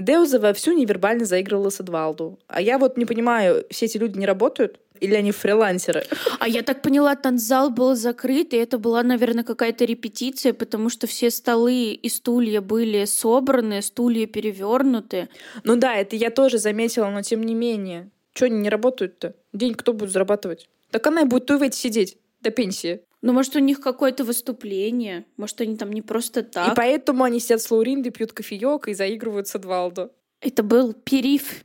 Деуза 0.01 0.41
вовсю 0.41 0.73
невербально 0.73 1.27
заигрывала 1.27 1.69
с 1.69 1.79
Эдвалду. 1.81 2.39
А 2.47 2.63
я 2.63 2.79
вот 2.79 2.97
не 2.97 3.05
понимаю, 3.05 3.67
все 3.71 3.85
эти 3.85 3.99
люди 3.99 4.19
не 4.19 4.25
работают? 4.25 4.81
Или 4.99 5.15
они 5.15 5.31
фрилансеры? 5.31 6.05
А 6.39 6.49
я 6.49 6.63
так 6.63 6.83
поняла, 6.83 7.15
танцзал 7.17 7.71
был 7.71 7.95
закрыт, 7.95 8.55
и 8.55 8.57
это 8.57 8.79
была, 8.79 9.03
наверное, 9.03 9.45
какая-то 9.45 9.85
репетиция, 9.85 10.55
потому 10.55 10.89
что 10.89 11.07
все 11.07 11.31
столы 11.31 11.93
и 11.93 12.09
стулья 12.09 12.63
были 12.63 13.05
собраны, 13.05 13.83
стулья 13.83 14.27
перевернуты. 14.27 15.29
Ну 15.65 15.77
да, 15.77 15.97
это 15.97 16.17
я 16.17 16.31
тоже 16.31 16.59
заметила, 16.59 17.09
но 17.11 17.21
тем 17.23 17.43
не 17.43 17.55
менее. 17.55 18.11
Чего 18.33 18.47
они 18.47 18.61
не 18.61 18.71
работают-то? 18.71 19.35
День 19.53 19.75
кто 19.75 19.93
будет 19.93 20.13
зарабатывать? 20.13 20.69
Так 20.91 21.07
она 21.07 21.23
и 21.23 21.25
будет 21.25 21.47
туветь 21.47 21.75
сидеть 21.75 22.17
до 22.41 22.51
пенсии. 22.51 23.01
Ну, 23.23 23.33
может, 23.35 23.55
у 23.57 23.59
них 23.59 23.81
какое-то 23.81 24.25
выступление, 24.25 25.27
может, 25.37 25.61
они 25.61 25.77
там 25.77 25.93
не 25.93 26.01
просто 26.01 26.43
так. 26.43 26.73
И 26.73 26.75
поэтому 26.75 27.25
они 27.25 27.39
сидят 27.39 27.61
с 27.61 27.71
Лауриндой, 27.71 28.13
пьют 28.13 28.33
кофеек 28.33 28.89
и 28.89 28.95
заигрывают 28.95 29.47
с 29.47 29.55
Эдвалдо. 29.55 30.11
Это 30.41 30.63
был 30.63 30.95
периф 30.95 31.65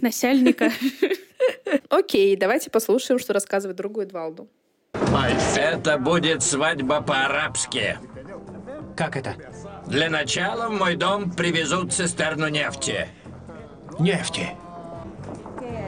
насяльника. 0.00 0.70
Окей, 1.88 2.36
давайте 2.36 2.70
послушаем, 2.70 3.18
что 3.18 3.32
рассказывает 3.32 3.76
другу 3.76 4.02
Эдвалду. 4.02 4.48
Это 5.56 5.98
будет 5.98 6.42
свадьба 6.42 7.00
по-арабски. 7.00 7.98
Как 8.96 9.16
это? 9.16 9.34
Для 9.86 10.08
начала 10.08 10.68
в 10.68 10.72
мой 10.72 10.94
дом 10.94 11.32
привезут 11.32 11.92
цистерну 11.92 12.48
нефти. 12.48 13.08
Нефти. 13.98 14.50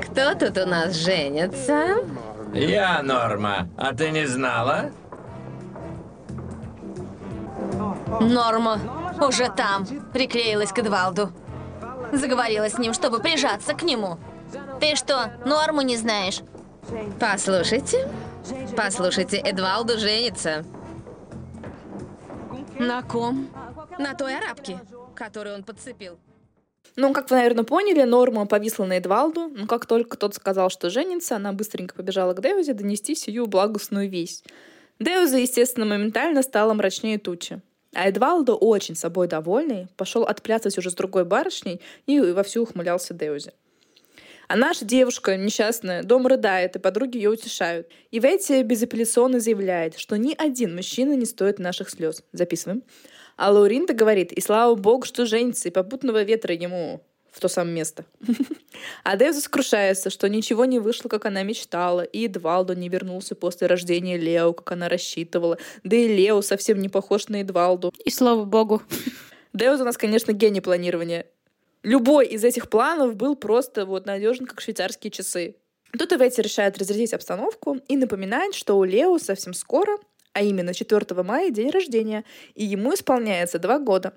Кто 0.02 0.34
тут 0.34 0.58
у 0.58 0.66
нас 0.66 0.96
женится? 0.96 1.98
Я, 2.56 3.02
Норма. 3.02 3.68
А 3.76 3.94
ты 3.94 4.10
не 4.10 4.26
знала? 4.26 4.90
Норма 8.20 8.80
уже 9.20 9.50
там, 9.50 9.86
приклеилась 10.12 10.72
к 10.72 10.78
Эдвалду. 10.78 11.32
Заговорила 12.12 12.70
с 12.70 12.78
ним, 12.78 12.94
чтобы 12.94 13.20
прижаться 13.20 13.74
к 13.74 13.82
нему. 13.82 14.18
Ты 14.80 14.96
что, 14.96 15.32
Норму 15.44 15.82
не 15.82 15.98
знаешь? 15.98 16.40
Послушайте, 17.20 18.08
послушайте, 18.74 19.36
Эдвалду 19.36 19.98
женится. 19.98 20.64
На 22.78 23.02
ком? 23.02 23.48
На 23.98 24.14
той 24.14 24.38
арабке, 24.38 24.80
которую 25.14 25.56
он 25.56 25.62
подцепил. 25.62 26.18
Ну, 26.96 27.12
как 27.12 27.30
вы, 27.30 27.36
наверное, 27.36 27.64
поняли, 27.64 28.02
Норма 28.04 28.46
повисла 28.46 28.86
на 28.86 28.96
Эдвалду, 28.96 29.48
но 29.54 29.66
как 29.66 29.84
только 29.84 30.16
тот 30.16 30.34
сказал, 30.34 30.70
что 30.70 30.88
женится, 30.88 31.36
она 31.36 31.52
быстренько 31.52 31.94
побежала 31.94 32.32
к 32.32 32.40
Деузе 32.40 32.72
донести 32.72 33.14
сию 33.14 33.46
благостную 33.46 34.08
весть. 34.08 34.44
Деуза, 34.98 35.36
естественно, 35.36 35.84
моментально 35.84 36.42
стала 36.42 36.72
мрачнее 36.72 37.18
тучи. 37.18 37.60
А 37.92 38.08
Эдвалдо, 38.08 38.54
очень 38.54 38.94
собой 38.94 39.28
довольный, 39.28 39.88
пошел 39.96 40.24
отплясывать 40.24 40.78
уже 40.78 40.90
с 40.90 40.94
другой 40.94 41.26
барышней 41.26 41.82
и 42.06 42.18
вовсю 42.18 42.62
ухмылялся 42.62 43.12
Деузе. 43.12 43.52
А 44.48 44.56
наша 44.56 44.84
девушка, 44.84 45.36
несчастная, 45.36 46.02
дома 46.02 46.30
рыдает, 46.30 46.76
и 46.76 46.78
подруги 46.78 47.16
ее 47.16 47.30
утешают. 47.30 47.88
И 48.10 48.20
Ветти 48.20 48.62
безапелляционно 48.62 49.40
заявляет, 49.40 49.98
что 49.98 50.16
ни 50.16 50.34
один 50.38 50.74
мужчина 50.74 51.14
не 51.14 51.26
стоит 51.26 51.58
наших 51.58 51.90
слез. 51.90 52.22
Записываем. 52.32 52.82
А 53.36 53.50
Лауринда 53.50 53.92
говорит, 53.92 54.32
и 54.32 54.40
слава 54.40 54.74
богу, 54.74 55.04
что 55.04 55.26
женится, 55.26 55.68
и 55.68 55.72
попутного 55.72 56.22
ветра 56.22 56.54
ему 56.54 57.02
в 57.36 57.40
то 57.40 57.48
самое 57.48 57.76
место. 57.76 58.04
А 59.04 59.16
Дэв 59.16 59.34
сокрушается, 59.34 60.10
что 60.10 60.28
ничего 60.28 60.66
не 60.66 60.78
вышло, 60.78 61.08
как 61.08 61.24
она 61.24 61.42
мечтала, 61.42 62.02
и 62.02 62.26
Эдвалдо 62.26 62.74
не 62.74 62.90
вернулся 62.90 63.34
после 63.34 63.66
рождения 63.66 64.18
Лео, 64.18 64.52
как 64.52 64.72
она 64.72 64.88
рассчитывала. 64.88 65.56
Да 65.82 65.96
и 65.96 66.08
Лео 66.08 66.42
совсем 66.42 66.78
не 66.78 66.90
похож 66.90 67.28
на 67.28 67.40
Эдвалду. 67.40 67.92
И 68.04 68.10
слава 68.10 68.44
богу. 68.44 68.82
Дэвид 69.54 69.80
у 69.80 69.84
нас, 69.84 69.96
конечно, 69.96 70.32
гений 70.32 70.60
планирования. 70.60 71.26
Любой 71.82 72.26
из 72.26 72.44
этих 72.44 72.68
планов 72.68 73.16
был 73.16 73.34
просто 73.34 73.86
вот 73.86 74.04
надежен, 74.06 74.44
как 74.44 74.60
швейцарские 74.60 75.10
часы. 75.10 75.56
Тут 75.98 76.12
Иветти 76.12 76.42
решает 76.42 76.76
разрядить 76.78 77.14
обстановку 77.14 77.78
и 77.88 77.96
напоминает, 77.96 78.54
что 78.54 78.76
у 78.76 78.84
Лео 78.84 79.18
совсем 79.18 79.54
скоро, 79.54 79.96
а 80.36 80.42
именно 80.42 80.74
4 80.74 81.22
мая, 81.22 81.50
день 81.50 81.70
рождения, 81.70 82.22
и 82.54 82.62
ему 82.62 82.92
исполняется 82.92 83.58
два 83.58 83.78
года. 83.78 84.12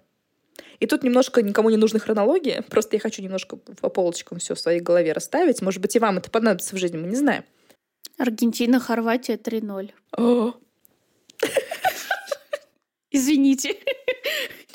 И 0.82 0.86
тут 0.86 1.02
немножко 1.02 1.42
никому 1.42 1.70
не 1.70 1.78
нужна 1.78 1.98
хронология, 2.00 2.62
просто 2.62 2.98
я 2.98 3.00
хочу 3.00 3.22
немножко 3.22 3.56
по 3.56 3.88
полочкам 3.88 4.40
все 4.40 4.54
в 4.54 4.60
своей 4.60 4.82
голове 4.82 5.14
расставить. 5.14 5.62
Может 5.62 5.82
быть, 5.82 5.96
и 5.96 6.00
вам 6.00 6.18
это 6.18 6.30
понадобится 6.30 6.76
в 6.76 6.78
жизни, 6.78 6.98
мы 6.98 7.08
не 7.08 7.16
знаем. 7.16 7.46
Аргентина, 8.18 8.82
Хорватия 8.82 9.36
3-0. 9.36 9.92
О, 10.18 10.54
Извините. 13.12 13.78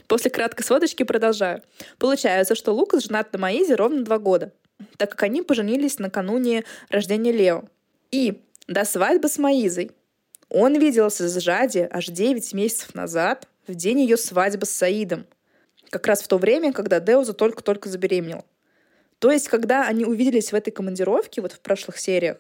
После 0.07 0.31
краткой 0.31 0.65
сводочки 0.65 1.03
продолжаю. 1.03 1.63
Получается, 1.99 2.55
что 2.55 2.73
Лукас 2.73 3.05
женат 3.05 3.35
на 3.35 3.39
Маизе 3.39 3.75
ровно 3.75 4.03
два 4.03 4.19
года, 4.19 4.55
так 4.97 5.11
как 5.11 5.25
они 5.25 5.43
поженились 5.43 5.99
накануне 5.99 6.65
рождения 6.89 7.33
Лео. 7.33 7.65
И 8.11 8.41
до 8.67 8.87
свадьбы 8.87 9.29
с 9.29 9.37
Маизой 9.37 9.91
он 10.49 10.79
виделся 10.79 11.29
с 11.29 11.41
Жади 11.41 11.89
аж 11.91 12.07
9 12.07 12.53
месяцев 12.55 12.95
назад, 12.95 13.49
в 13.67 13.75
день 13.75 14.01
ее 14.01 14.17
свадьбы 14.17 14.67
с 14.67 14.71
Саидом. 14.71 15.27
Как 15.91 16.07
раз 16.07 16.23
в 16.23 16.29
то 16.29 16.39
время, 16.39 16.73
когда 16.73 17.01
Деуза 17.01 17.33
только-только 17.33 17.89
забеременел. 17.89 18.45
То 19.19 19.31
есть, 19.31 19.49
когда 19.49 19.87
они 19.87 20.05
увиделись 20.05 20.53
в 20.53 20.55
этой 20.55 20.71
командировке, 20.71 21.41
вот 21.41 21.53
в 21.53 21.61
прошлых 21.61 21.99
сериях, 21.99 22.39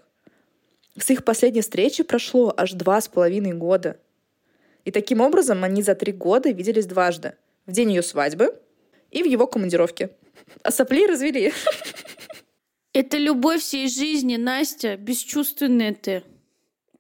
с 0.98 1.10
их 1.10 1.24
последней 1.24 1.62
встречи 1.62 2.02
прошло 2.02 2.52
аж 2.56 2.72
два 2.72 3.00
с 3.00 3.08
половиной 3.08 3.52
года. 3.52 3.98
И 4.84 4.90
таким 4.90 5.20
образом 5.20 5.64
они 5.64 5.82
за 5.82 5.94
три 5.94 6.12
года 6.12 6.50
виделись 6.50 6.86
дважды. 6.86 7.34
В 7.66 7.72
день 7.72 7.90
ее 7.90 8.02
свадьбы 8.02 8.60
и 9.10 9.22
в 9.22 9.26
его 9.26 9.46
командировке. 9.46 10.10
А 10.62 10.70
сопли 10.70 11.06
развели. 11.06 11.52
Это 12.92 13.16
любовь 13.16 13.62
всей 13.62 13.88
жизни, 13.88 14.36
Настя, 14.36 14.96
бесчувственная 14.96 15.94
ты. 15.94 16.22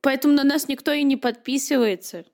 Поэтому 0.04 0.34
на 0.34 0.44
нас 0.44 0.68
никто 0.68 0.92
и 0.92 1.02
не 1.02 1.16
подписывается. 1.16 2.26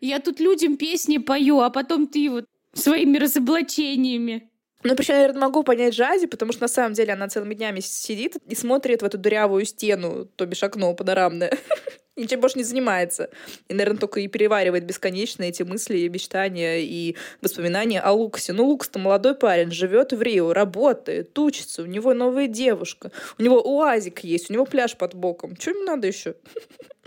Я 0.00 0.20
тут 0.20 0.38
людям 0.38 0.76
песни 0.76 1.18
пою, 1.18 1.58
а 1.58 1.70
потом 1.70 2.06
ты 2.06 2.30
вот 2.30 2.44
своими 2.72 3.18
разоблачениями. 3.18 4.48
Ну, 4.84 4.94
причем, 4.94 5.14
я, 5.14 5.20
наверное, 5.22 5.40
могу 5.40 5.64
понять 5.64 5.94
Жади, 5.94 6.26
потому 6.28 6.52
что 6.52 6.62
на 6.62 6.68
самом 6.68 6.92
деле 6.92 7.14
она 7.14 7.26
целыми 7.26 7.54
днями 7.54 7.80
сидит 7.80 8.36
и 8.46 8.54
смотрит 8.54 9.02
в 9.02 9.04
эту 9.04 9.18
дырявую 9.18 9.64
стену, 9.64 10.26
то 10.36 10.46
бишь 10.46 10.62
окно 10.62 10.94
панорамное. 10.94 11.50
ничем 12.16 12.40
больше 12.40 12.58
не 12.58 12.64
занимается. 12.64 13.30
И, 13.68 13.74
наверное, 13.74 13.98
только 13.98 14.20
и 14.20 14.28
переваривает 14.28 14.84
бесконечно 14.84 15.42
эти 15.42 15.62
мысли, 15.62 16.08
мечтания 16.08 16.78
и 16.78 17.16
воспоминания 17.42 18.00
о 18.00 18.12
Лукасе. 18.12 18.52
Ну, 18.52 18.66
Лукас-то 18.66 18.98
молодой 18.98 19.34
парень, 19.34 19.70
живет 19.70 20.12
в 20.12 20.22
Рио, 20.22 20.52
работает, 20.52 21.38
учится, 21.38 21.82
у 21.82 21.86
него 21.86 22.14
новая 22.14 22.46
девушка, 22.46 23.10
у 23.38 23.42
него 23.42 23.60
уазик 23.60 24.20
есть, 24.20 24.50
у 24.50 24.54
него 24.54 24.64
пляж 24.64 24.96
под 24.96 25.14
боком. 25.14 25.56
Что 25.58 25.70
ему 25.70 25.84
надо 25.84 26.06
еще? 26.06 26.34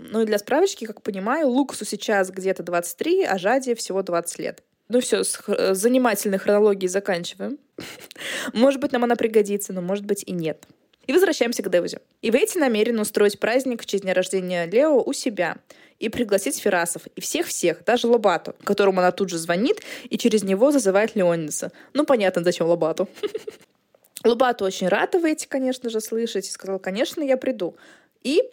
Ну 0.02 0.22
и 0.22 0.24
для 0.24 0.38
справочки, 0.38 0.86
как 0.86 1.02
понимаю, 1.02 1.48
Лукасу 1.48 1.84
сейчас 1.84 2.30
где-то 2.30 2.62
23, 2.62 3.24
а 3.24 3.36
Жаде 3.36 3.74
всего 3.74 4.02
20 4.02 4.38
лет. 4.38 4.62
Ну 4.88 5.00
все, 5.00 5.22
с 5.22 5.74
занимательной 5.74 6.38
хронологией 6.38 6.88
заканчиваем. 6.88 7.58
Может 8.54 8.80
быть, 8.80 8.92
нам 8.92 9.04
она 9.04 9.14
пригодится, 9.14 9.72
но 9.72 9.82
может 9.82 10.04
быть 10.04 10.24
и 10.26 10.32
нет. 10.32 10.66
И 11.10 11.12
возвращаемся 11.12 11.64
к 11.64 11.68
Девузе. 11.68 11.98
Ивейти 12.22 12.56
намерен 12.56 13.00
устроить 13.00 13.40
праздник 13.40 13.82
в 13.82 13.86
честь 13.86 14.04
дня 14.04 14.14
рождения 14.14 14.64
Лео 14.66 15.02
у 15.02 15.12
себя 15.12 15.56
и 15.98 16.08
пригласить 16.08 16.60
Ферасов 16.60 17.08
и 17.16 17.20
всех-всех, 17.20 17.84
даже 17.84 18.06
Лобату, 18.06 18.54
которому 18.62 19.00
она 19.00 19.10
тут 19.10 19.28
же 19.28 19.36
звонит 19.36 19.82
и 20.08 20.16
через 20.16 20.44
него 20.44 20.70
зазывает 20.70 21.16
Леониса. 21.16 21.72
Ну, 21.94 22.06
понятно, 22.06 22.44
зачем 22.44 22.68
Лобату. 22.68 23.08
Лобату 24.24 24.64
очень 24.64 24.86
рад 24.86 25.16
Ивейти, 25.16 25.48
конечно 25.48 25.90
же, 25.90 26.00
слышать, 26.00 26.46
и 26.46 26.52
сказал, 26.52 26.78
конечно, 26.78 27.24
я 27.24 27.36
приду. 27.36 27.74
И 28.22 28.44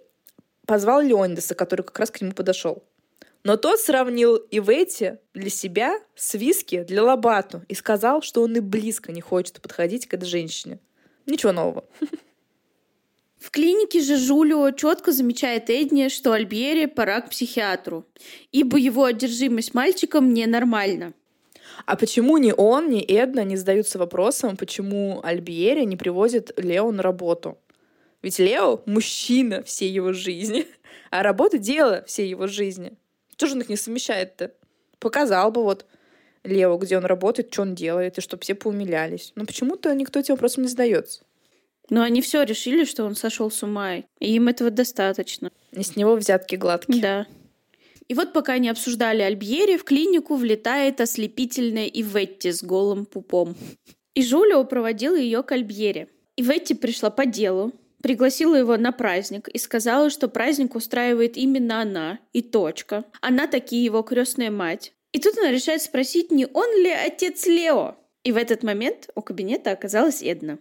позвал 0.66 1.02
Леонидаса, 1.02 1.54
который 1.54 1.84
как 1.84 2.00
раз 2.00 2.10
к 2.10 2.22
нему 2.22 2.32
подошел. 2.32 2.82
Но 3.44 3.58
тот 3.58 3.80
сравнил 3.80 4.36
Ивети 4.50 5.20
для 5.36 5.52
себя 5.52 6.00
с 6.16 6.34
виски 6.34 6.82
для 6.82 7.04
Лобату 7.04 7.62
и 7.68 7.76
сказал, 7.76 8.24
что 8.24 8.42
он 8.42 8.56
и 8.56 8.62
близко 8.62 9.12
не 9.12 9.22
хочет 9.22 9.62
подходить 9.62 10.08
к 10.08 10.16
этой 10.16 10.26
женщине. 10.26 10.80
Ничего 11.28 11.52
нового. 11.52 11.86
В 13.40 13.52
клинике 13.52 14.02
же 14.02 14.18
Жулио 14.18 14.72
четко 14.72 15.12
замечает 15.12 15.70
Эдни, 15.70 16.10
что 16.10 16.34
Альбьере 16.34 16.88
пора 16.88 17.22
к 17.22 17.30
психиатру, 17.30 18.06
ибо 18.52 18.78
его 18.78 19.06
одержимость 19.06 19.74
мальчиком 19.74 20.34
ненормальна. 20.34 21.14
А 21.86 21.96
почему 21.96 22.38
ни 22.38 22.52
он, 22.56 22.90
ни 22.90 23.02
Эдна 23.02 23.44
не 23.44 23.56
задаются 23.56 24.00
вопросом, 24.00 24.58
почему 24.58 25.22
Альбиери 25.24 25.84
не 25.84 25.96
привозит 25.96 26.52
Лео 26.58 26.92
на 26.92 27.04
работу? 27.04 27.58
Ведь 28.24 28.40
Лео— 28.40 28.82
мужчина 28.88 29.62
всей 29.62 29.92
его 29.92 30.14
жизни, 30.14 30.66
а 31.12 31.22
работа— 31.22 31.58
дело 31.60 32.04
всей 32.08 32.28
его 32.28 32.48
жизни. 32.48 32.94
Что 33.36 33.46
же 33.46 33.54
он 33.54 33.62
их 33.62 33.70
не 33.70 33.78
совмещает-то? 33.78 34.52
Показал 34.98 35.52
бы 35.52 35.64
вот 35.64 35.86
Лео, 36.44 36.76
где 36.78 36.98
он 36.98 37.06
работает, 37.06 37.54
что 37.54 37.62
он 37.62 37.76
делает, 37.76 38.18
и 38.18 38.22
чтобы 38.22 38.42
все 38.42 38.56
поумилялись. 38.56 39.32
Но 39.36 39.46
почему-то 39.46 39.94
никто 39.94 40.20
этим 40.20 40.34
вопросом 40.34 40.64
не 40.64 40.70
задается. 40.70 41.22
Но 41.90 42.02
они 42.02 42.22
все 42.22 42.44
решили, 42.44 42.84
что 42.84 43.06
он 43.06 43.16
сошел 43.16 43.50
с 43.50 43.64
ума, 43.64 43.98
и 43.98 44.06
им 44.20 44.48
этого 44.48 44.70
достаточно. 44.70 45.52
И 45.72 45.84
с 45.84 45.96
него 45.96 46.16
взятки 46.16 46.56
гладкие. 46.56 47.02
Да. 47.02 47.28
И 48.08 48.14
вот 48.14 48.34
пока 48.34 48.54
они 48.54 48.70
обсуждали 48.70 49.22
Альбьери, 49.22 49.78
в 49.78 49.84
клинику 49.84 50.36
влетает 50.36 51.02
ослепительная 51.02 51.88
Иветти 51.88 52.52
с 52.52 52.64
голым 52.64 53.06
пупом. 53.06 53.56
И 54.14 54.24
Жулио 54.24 54.64
проводил 54.64 55.16
ее 55.16 55.44
к 55.44 55.52
Альбьере. 55.52 56.08
Иветти 56.38 56.74
пришла 56.74 57.10
по 57.10 57.26
делу, 57.26 57.74
пригласила 58.02 58.56
его 58.56 58.78
на 58.78 58.92
праздник 58.92 59.48
и 59.50 59.58
сказала, 59.58 60.10
что 60.10 60.28
праздник 60.28 60.76
устраивает 60.76 61.36
именно 61.36 61.82
она, 61.82 62.20
и 62.32 62.42
точка. 62.42 63.04
Она 63.22 63.48
таки 63.48 63.78
его 63.78 64.02
крестная 64.04 64.52
мать. 64.52 64.94
И 65.12 65.20
тут 65.20 65.38
она 65.38 65.52
решает 65.52 65.82
спросить, 65.82 66.32
не 66.32 66.46
он 66.46 66.82
ли 66.82 66.92
отец 66.92 67.46
Лео. 67.46 67.96
И 68.24 68.32
в 68.32 68.38
этот 68.38 68.64
момент 68.64 69.10
у 69.16 69.22
кабинета 69.22 69.72
оказалась 69.72 70.22
Эдна. 70.22 70.60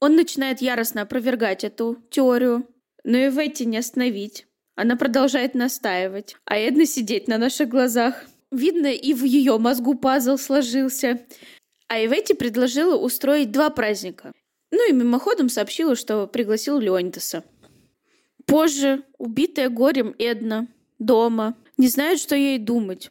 Он 0.00 0.16
начинает 0.16 0.60
яростно 0.60 1.02
опровергать 1.02 1.64
эту 1.64 1.96
теорию, 2.10 2.66
но 3.04 3.16
и 3.16 3.30
Ветти 3.30 3.64
не 3.64 3.78
остановить. 3.78 4.46
Она 4.74 4.96
продолжает 4.96 5.54
настаивать, 5.54 6.36
а 6.44 6.58
Эдна 6.58 6.84
сидеть 6.84 7.28
на 7.28 7.38
наших 7.38 7.68
глазах. 7.68 8.24
Видно, 8.50 8.88
и 8.88 9.14
в 9.14 9.24
ее 9.24 9.58
мозгу 9.58 9.94
пазл 9.94 10.36
сложился. 10.36 11.20
А 11.88 11.98
Иветти 11.98 12.34
предложила 12.34 12.96
устроить 12.96 13.52
два 13.52 13.70
праздника. 13.70 14.32
Ну 14.70 14.88
и 14.88 14.92
мимоходом 14.92 15.48
сообщила, 15.48 15.96
что 15.96 16.26
пригласил 16.26 16.78
Леонидаса. 16.78 17.44
Позже, 18.44 19.02
убитая 19.18 19.70
горем 19.70 20.14
Эдна, 20.18 20.68
дома, 20.98 21.56
не 21.76 21.88
знает, 21.88 22.20
что 22.20 22.36
ей 22.36 22.58
думать. 22.58 23.10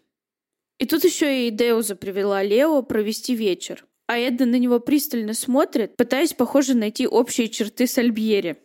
И 0.77 0.85
тут 0.85 1.03
еще 1.03 1.47
и 1.47 1.51
Деуза 1.51 1.95
привела 1.95 2.43
Лео 2.43 2.81
провести 2.83 3.35
вечер. 3.35 3.85
А 4.07 4.17
Эдна 4.17 4.45
на 4.45 4.59
него 4.59 4.79
пристально 4.79 5.33
смотрит, 5.33 5.95
пытаясь, 5.97 6.33
похоже, 6.33 6.75
найти 6.75 7.07
общие 7.07 7.49
черты 7.49 7.87
с 7.87 7.97
Альбьери. 7.97 8.57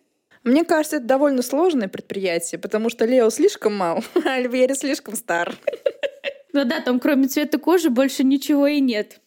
Мне 0.45 0.65
кажется, 0.65 0.97
это 0.97 1.07
довольно 1.07 1.43
сложное 1.43 1.89
предприятие, 1.89 2.59
потому 2.59 2.91
что 2.91 3.05
Лео 3.05 3.31
слишком 3.31 3.75
мал, 3.77 4.05
а 4.25 4.35
Альбьери 4.35 4.75
слишком 4.75 5.17
стар. 5.17 5.57
Ну 6.53 6.65
да, 6.65 6.81
там 6.81 6.99
кроме 6.99 7.29
цвета 7.29 7.59
кожи 7.59 7.91
больше 7.91 8.25
ничего 8.25 8.67
и 8.67 8.81
нет. 8.81 9.21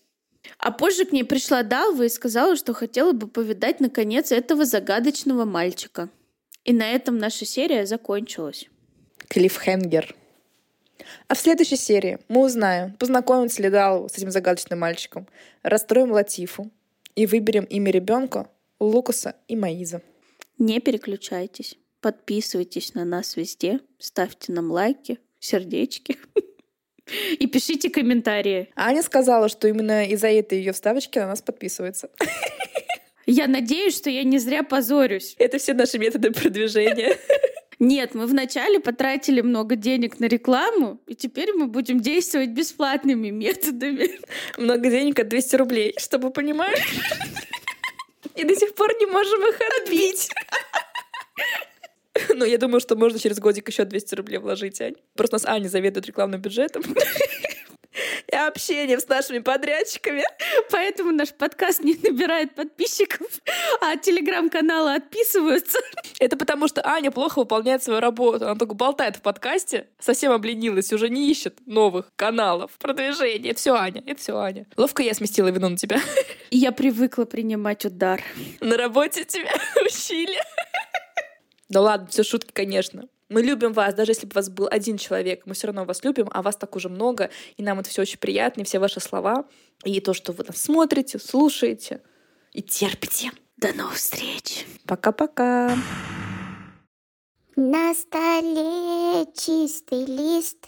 А 0.58 0.72
позже 0.72 1.06
к 1.06 1.14
ней 1.14 1.24
пришла 1.24 1.64
Далва 1.64 2.04
и 2.04 2.10
сказала, 2.10 2.58
что 2.58 2.74
хотела 2.74 3.14
бы 3.14 3.30
повидать 3.30 3.80
наконец 3.80 4.34
этого 4.34 4.66
загадочного 4.66 5.46
мальчика. 5.46 6.10
И 6.66 6.74
на 6.74 6.92
этом 6.92 7.18
наша 7.18 7.46
серия 7.46 7.86
закончилась. 7.86 8.68
Клиффхенгер. 9.30 10.14
А 11.28 11.36
в 11.36 11.40
следующей 11.40 11.78
серии 11.78 12.20
мы 12.28 12.42
узнаем, 12.46 12.94
познакомится 12.94 13.62
ли 13.62 13.70
Далву 13.70 14.10
с 14.10 14.18
этим 14.18 14.32
загадочным 14.32 14.80
мальчиком, 14.80 15.28
расстроим 15.62 16.12
Латифу 16.12 16.72
и 17.16 17.26
выберем 17.26 17.64
имя 17.66 17.92
ребенка 17.92 18.48
Лукаса 18.80 19.36
и 19.48 19.56
Маиза. 19.56 20.02
Не 20.58 20.80
переключайтесь. 20.80 21.78
Подписывайтесь 22.02 22.94
на 22.96 23.06
нас 23.06 23.38
везде. 23.38 23.80
Ставьте 23.98 24.52
нам 24.52 24.72
лайки, 24.72 25.20
сердечки. 25.40 26.18
И 27.40 27.48
пишите 27.48 27.90
комментарии. 27.90 28.70
Аня 28.76 29.04
сказала, 29.04 29.50
что 29.50 29.68
именно 29.68 30.06
из-за 30.08 30.28
этой 30.28 30.58
ее 30.58 30.72
вставочки 30.72 31.20
на 31.20 31.28
нас 31.28 31.42
подписывается. 31.42 32.10
Я 33.26 33.48
надеюсь, 33.48 33.96
что 33.96 34.10
я 34.10 34.24
не 34.24 34.38
зря 34.38 34.64
позорюсь. 34.64 35.36
Это 35.38 35.58
все 35.58 35.74
наши 35.74 35.98
методы 35.98 36.32
продвижения. 36.32 37.18
Нет, 37.84 38.16
мы 38.16 38.28
вначале 38.28 38.80
потратили 38.80 39.42
много 39.42 39.76
денег 39.76 40.18
на 40.22 40.26
рекламу, 40.26 41.02
и 41.06 41.16
теперь 41.16 41.52
мы 41.52 41.68
будем 41.68 42.00
действовать 42.00 42.52
бесплатными 42.52 43.30
методами. 43.30 44.10
Много 44.58 44.90
денег 44.90 45.20
от 45.20 45.28
200 45.28 45.56
рублей, 45.58 45.94
чтобы 45.98 46.32
понимать. 46.32 46.82
И 48.36 48.46
до 48.46 48.56
сих 48.56 48.74
пор 48.74 48.90
не 49.02 49.06
можем 49.06 49.42
их 49.50 49.60
отбить. 49.82 50.30
Ну, 52.30 52.46
я 52.46 52.58
думаю, 52.58 52.80
что 52.80 52.96
можно 52.96 53.20
через 53.20 53.40
годик 53.40 53.68
еще 53.68 53.84
200 53.84 54.16
рублей 54.16 54.38
вложить, 54.38 54.80
Ань. 54.80 54.96
Просто 55.16 55.36
у 55.36 55.40
нас 55.40 55.46
Аня 55.46 55.68
заведует 55.68 56.06
рекламным 56.06 56.40
бюджетом. 56.40 56.84
И 58.32 58.36
общением 58.36 59.00
с 59.00 59.08
нашими 59.08 59.40
подрядчиками. 59.40 60.24
Поэтому 60.72 61.12
наш 61.12 61.34
подкаст 61.34 61.84
не 61.84 61.96
набирает 61.96 62.56
подписчиков, 62.56 63.28
а 63.82 63.96
телеграм-каналы 63.98 64.96
отписываются. 64.96 65.80
Это 66.20 66.38
потому, 66.38 66.68
что 66.68 66.86
Аня 66.88 67.12
плохо 67.12 67.40
выполняет 67.40 67.84
свою 67.84 68.00
работу. 68.00 68.46
Она 68.46 68.56
только 68.56 68.74
болтает 68.74 69.18
в 69.18 69.22
подкасте, 69.22 69.88
совсем 70.00 70.32
обленилась, 70.32 70.92
уже 70.94 71.10
не 71.10 71.30
ищет 71.30 71.60
новых 71.66 72.12
каналов 72.16 72.72
продвижения. 72.80 73.52
Это 73.52 73.60
все 73.60 73.76
Аня, 73.76 74.04
это 74.06 74.20
все 74.20 74.38
Аня. 74.38 74.66
Ловко 74.78 75.04
я 75.04 75.14
сместила 75.14 75.50
вину 75.50 75.70
на 75.70 75.78
тебя. 75.78 76.00
И 76.50 76.58
я 76.58 76.72
привыкла 76.72 77.26
принимать 77.26 77.86
удар. 77.86 78.22
На 78.60 78.78
работе 78.78 79.26
тебя 79.26 79.52
учили. 79.86 80.40
Да 81.70 81.82
ладно, 81.82 82.08
все 82.08 82.24
шутки, 82.24 82.52
конечно. 82.52 83.08
Мы 83.34 83.42
любим 83.42 83.74
вас, 83.74 83.96
даже 83.96 84.12
если 84.12 84.28
бы 84.28 84.34
у 84.34 84.36
вас 84.36 84.50
был 84.50 84.68
один 84.70 85.00
человек, 85.00 85.48
мы 85.48 85.56
все 85.56 85.66
равно 85.66 85.86
вас 85.86 86.04
любим, 86.04 86.28
а 86.30 86.44
вас 86.44 86.56
так 86.56 86.76
уже 86.76 86.88
много, 86.88 87.32
и 87.58 87.64
нам 87.64 87.80
это 87.80 87.90
все 87.90 88.04
очень 88.04 88.20
приятно, 88.20 88.62
и 88.62 88.64
все 88.64 88.78
ваши 88.78 89.00
слова, 89.00 89.46
и 89.84 90.00
то, 90.02 90.14
что 90.14 90.34
вы 90.34 90.44
нас 90.44 90.58
смотрите, 90.58 91.18
слушаете 91.18 92.04
и 92.52 92.62
терпите. 92.62 93.32
До 93.58 93.74
новых 93.74 93.96
встреч. 93.96 94.68
Пока-пока. 94.86 95.76
На 97.56 97.96
столе 97.96 99.26
чистый 99.36 100.06
лист, 100.06 100.68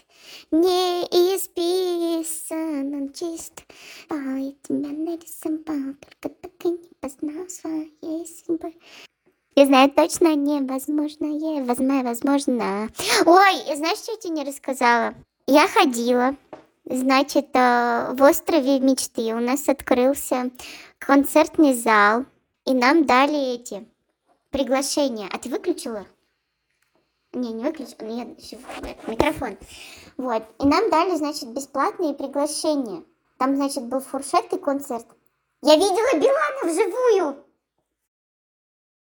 не 0.50 1.04
исписан 1.04 2.92
он 2.94 3.12
чист. 3.12 3.62
А 4.08 4.16
я 4.16 4.52
тебя 4.62 4.88
нарисовал, 4.88 5.94
только 6.00 6.34
так 6.40 6.64
и 6.64 6.68
не 6.70 6.90
познал 7.00 7.48
своей 7.48 8.26
судьбы. 8.26 8.72
Я 9.58 9.64
знаю 9.64 9.90
точно 9.90 10.34
невозможное, 10.34 11.64
возможно, 11.64 12.02
возможно. 12.02 12.90
Ой, 13.24 13.74
знаешь, 13.74 13.96
что 13.96 14.12
я 14.12 14.18
тебе 14.18 14.34
не 14.34 14.44
рассказала? 14.44 15.14
Я 15.46 15.66
ходила, 15.66 16.36
значит, 16.84 17.48
э, 17.54 18.12
в 18.12 18.22
острове 18.22 18.80
мечты 18.80 19.34
у 19.34 19.40
нас 19.40 19.66
открылся 19.66 20.50
концертный 20.98 21.72
зал, 21.72 22.26
и 22.66 22.74
нам 22.74 23.06
дали 23.06 23.54
эти 23.54 23.88
приглашения. 24.50 25.26
А 25.32 25.38
ты 25.38 25.48
выключила? 25.48 26.04
Не, 27.32 27.54
не 27.54 27.64
выключила. 27.64 28.08
Нет, 28.08 28.38
еще 28.38 28.58
микрофон. 29.06 29.56
Вот. 30.18 30.42
И 30.60 30.66
нам 30.66 30.90
дали, 30.90 31.16
значит, 31.16 31.48
бесплатные 31.48 32.12
приглашения. 32.12 33.04
Там, 33.38 33.56
значит, 33.56 33.84
был 33.84 34.00
фуршет 34.00 34.52
и 34.52 34.58
концерт. 34.58 35.06
Я 35.62 35.76
видела 35.76 36.20
Билана 36.20 36.70
вживую. 36.70 37.45